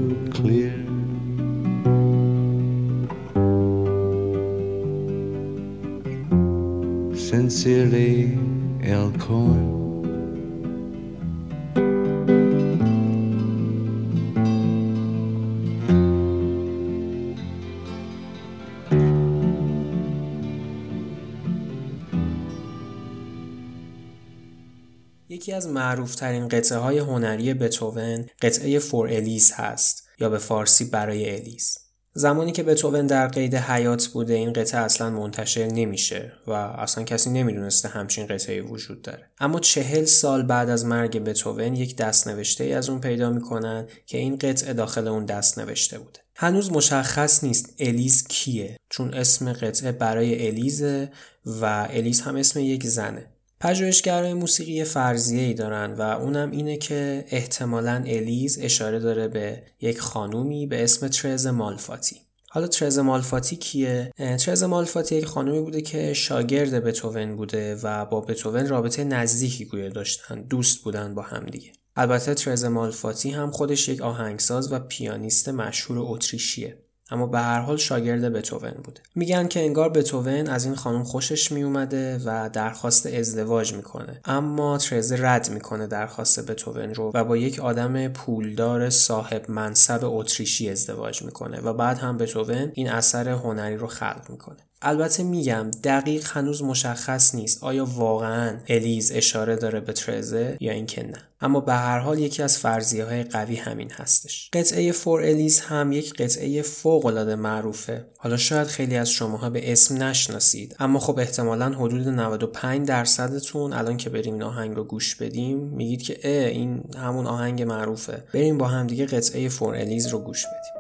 از 25.61 25.69
معروفترین 25.69 26.49
قطعه 26.49 26.79
های 26.79 26.99
هنری 26.99 27.55
بتوون 27.55 28.27
قطعه 28.43 28.79
فور 28.79 29.09
الیز 29.09 29.53
هست 29.53 30.09
یا 30.19 30.29
به 30.29 30.39
فارسی 30.39 30.85
برای 30.85 31.35
الیز. 31.35 31.79
زمانی 32.13 32.53
که 32.53 32.63
بتوون 32.63 33.07
در 33.07 33.29
قید 33.29 33.55
حیات 33.55 34.07
بوده 34.07 34.35
این 34.35 34.53
قطعه 34.53 34.81
اصلا 34.81 35.11
منتشر 35.11 35.67
نمیشه 35.67 36.33
و 36.47 36.53
اصلا 36.53 37.05
کسی 37.05 37.31
نمی‌دونسته 37.31 37.89
همچین 37.89 38.27
قطعه 38.27 38.63
وجود 38.63 39.03
داره. 39.03 39.31
اما 39.41 39.61
چهل 39.61 40.05
سال 40.05 40.43
بعد 40.43 40.71
از 40.71 40.85
مرگ 40.85 41.19
بتوون 41.19 41.75
یک 41.75 41.97
دست 41.97 42.29
نوشته 42.29 42.65
ای 42.65 42.73
از 42.73 42.89
اون 42.89 43.01
پیدا 43.01 43.31
می‌کنن 43.31 43.87
که 44.07 44.19
این 44.19 44.37
قطعه 44.37 44.73
داخل 44.73 45.09
اون 45.09 45.25
دست 45.25 45.59
نوشته 45.59 45.99
بوده. 45.99 46.21
هنوز 46.35 46.73
مشخص 46.73 47.45
نیست 47.45 47.75
الیز 47.79 48.29
کیه 48.29 48.77
چون 48.89 49.15
اسم 49.15 49.53
قطعه 49.53 49.93
برای 49.93 50.49
الیزه 50.49 51.11
و 51.47 51.65
الیز 51.91 52.21
هم 52.21 52.37
اسم 52.37 52.61
یک 52.61 52.87
زنه. 52.87 53.27
پژوهشگرای 53.61 54.35
موسیقی 54.35 54.85
فرضیه 54.85 55.43
ای 55.43 55.55
دارن 55.55 55.93
و 55.93 56.03
اونم 56.03 56.51
اینه 56.51 56.77
که 56.77 57.25
احتمالا 57.29 58.05
الیز 58.07 58.59
اشاره 58.63 58.99
داره 58.99 59.29
به 59.29 59.63
یک 59.81 60.01
خانومی 60.01 60.67
به 60.67 60.85
اسم 60.85 61.09
ترز 61.09 61.47
مالفاتی. 61.47 62.17
حالا 62.51 62.67
ترز 62.67 62.99
مالفاتی 62.99 63.57
کیه؟ 63.57 64.11
ترز 64.19 64.63
مالفاتی 64.63 65.17
یک 65.17 65.25
خانومی 65.25 65.61
بوده 65.61 65.83
که 65.83 66.13
شاگرد 66.15 66.85
بتوون 66.85 67.37
بوده 67.37 67.75
و 67.83 68.05
با 68.07 68.21
بتوون 68.21 68.69
رابطه 68.69 69.05
نزدیکی 69.05 69.65
گویا 69.65 69.89
داشتن 69.89 70.43
دوست 70.43 70.79
بودن 70.85 71.15
با 71.15 71.23
همدیگه 71.23 71.73
البته 71.97 72.35
ترز 72.35 72.65
مالفاتی 72.65 73.31
هم 73.31 73.51
خودش 73.51 73.89
یک 73.89 74.01
آهنگساز 74.01 74.73
و 74.73 74.79
پیانیست 74.79 75.49
مشهور 75.49 75.99
اتریشیه. 75.99 76.79
اما 77.11 77.27
به 77.27 77.39
هر 77.39 77.61
حال 77.61 77.77
شاگرد 77.77 78.33
بتوون 78.33 78.75
بوده 78.85 79.01
میگن 79.15 79.49
که 79.49 79.61
انگار 79.61 79.91
بتوون 79.91 80.47
از 80.47 80.65
این 80.65 80.75
خانم 80.75 81.05
خوشش 81.05 81.53
میومده 81.53 82.19
و 82.25 82.51
درخواست 82.53 83.07
ازدواج 83.07 83.75
می‌کنه. 83.75 84.21
اما 84.25 84.79
ترزه 84.79 85.17
رد 85.19 85.51
می‌کنه 85.51 85.87
درخواست 85.87 86.51
بتوون 86.51 86.95
رو 86.95 87.11
و 87.15 87.25
با 87.25 87.37
یک 87.37 87.61
آدم 87.61 88.09
پولدار 88.09 88.91
صاحب 88.91 89.51
منصب 89.51 90.01
اتریشی 90.03 90.71
ازدواج 90.71 91.23
می‌کنه 91.23 91.61
و 91.61 91.73
بعد 91.73 91.99
هم 91.99 92.17
بتوون 92.17 92.73
این 92.75 92.91
اثر 92.91 93.29
هنری 93.29 93.77
رو 93.77 93.87
خلق 93.87 94.27
می‌کنه. 94.29 94.70
البته 94.83 95.23
میگم 95.23 95.71
دقیق 95.85 96.27
هنوز 96.27 96.63
مشخص 96.63 97.35
نیست. 97.35 97.65
آیا 97.65 97.85
واقعا 97.85 98.57
الیز 98.69 99.13
اشاره 99.13 99.57
داره 99.57 99.81
به 99.81 99.93
ترزه 99.93 100.57
یا 100.61 100.73
اینکه 100.73 101.03
نه؟ 101.03 101.19
اما 101.41 101.61
به 101.61 101.73
هر 101.73 101.99
حال 101.99 102.19
یکی 102.19 102.43
از 102.43 102.59
فرضیه 102.59 103.05
های 103.05 103.23
قوی 103.23 103.57
همین 103.57 103.91
هستش. 103.91 104.51
قطعه 104.53 104.93
فور 104.93 105.23
الیز 105.23 105.61
هم 105.61 105.93
یک 105.93 106.15
قطعه 106.15 106.63
فوق 106.63 107.07
العاده 107.07 107.37
معروفه. 107.37 108.07
حالا 108.19 108.37
شاید 108.37 108.67
خیلی 108.67 108.97
از 108.97 109.11
شماها 109.11 109.51
به 109.51 109.73
اسم 109.73 110.03
نشناسید. 110.03 110.77
اما 110.79 110.99
خب 110.99 111.19
احتمالا 111.19 111.69
حدود 111.69 112.09
95 112.09 112.89
درصدتون 112.89 113.73
الان 113.73 113.97
که 113.97 114.11
بریم 114.11 114.35
این 114.35 114.43
آهنگ 114.43 114.77
رو 114.77 114.85
گوش 114.85 115.15
بدیم 115.15 115.59
میگید 115.59 116.03
که 116.03 116.19
اه 116.23 116.47
این 116.47 116.85
همون 116.97 117.27
آهنگ 117.27 117.63
معروفه. 117.63 118.25
بریم 118.35 118.59
با 118.59 118.69
هم 118.69 118.87
دیگه 118.87 119.07
قطعه 119.07 119.49
فور 119.49 119.75
الیز 119.75 120.07
رو 120.07 120.19
گوش 120.19 120.47
بدیم. 120.47 120.80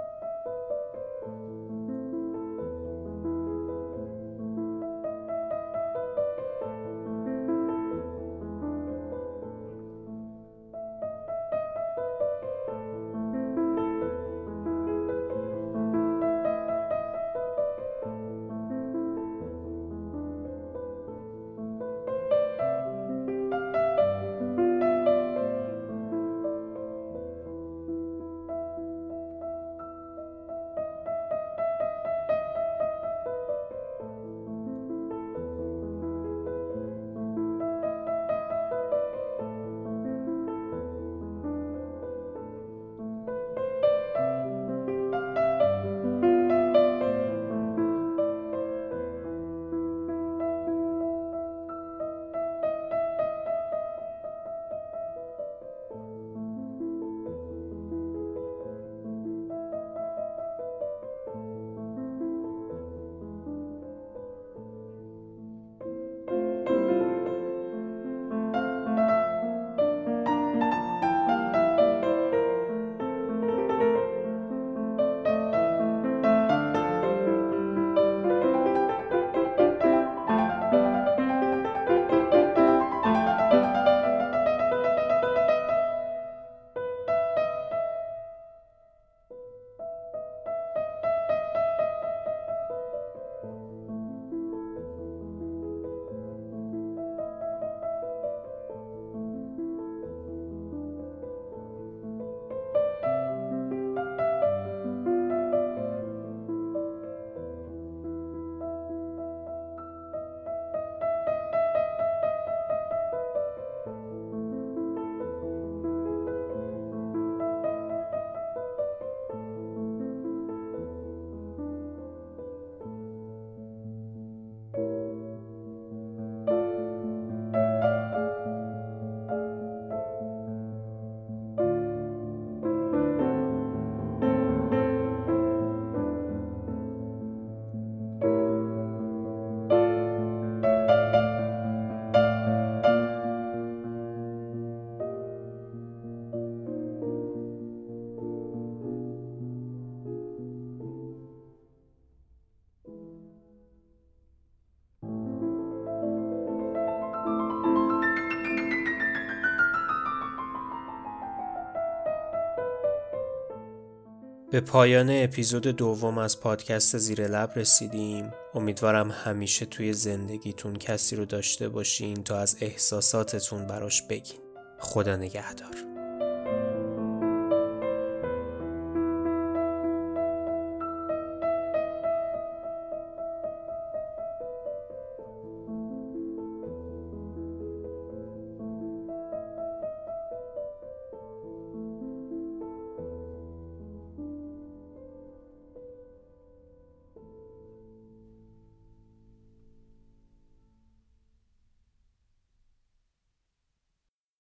به 164.51 164.61
پایان 164.61 165.11
اپیزود 165.11 165.67
دوم 165.67 166.19
از 166.19 166.41
پادکست 166.41 166.99
زیر 166.99 167.27
لب 167.27 167.53
رسیدیم. 167.57 168.33
امیدوارم 168.55 169.11
همیشه 169.11 169.67
توی 169.67 169.93
زندگیتون 169.93 170.77
کسی 170.77 171.17
رو 171.17 171.25
داشته 171.25 171.69
باشین 171.69 172.25
تا 172.25 172.39
از 172.39 172.57
احساساتتون 172.61 173.67
براش 173.67 174.03
بگین. 174.03 174.39
خدا 174.79 175.17
نگهدار. 175.17 175.70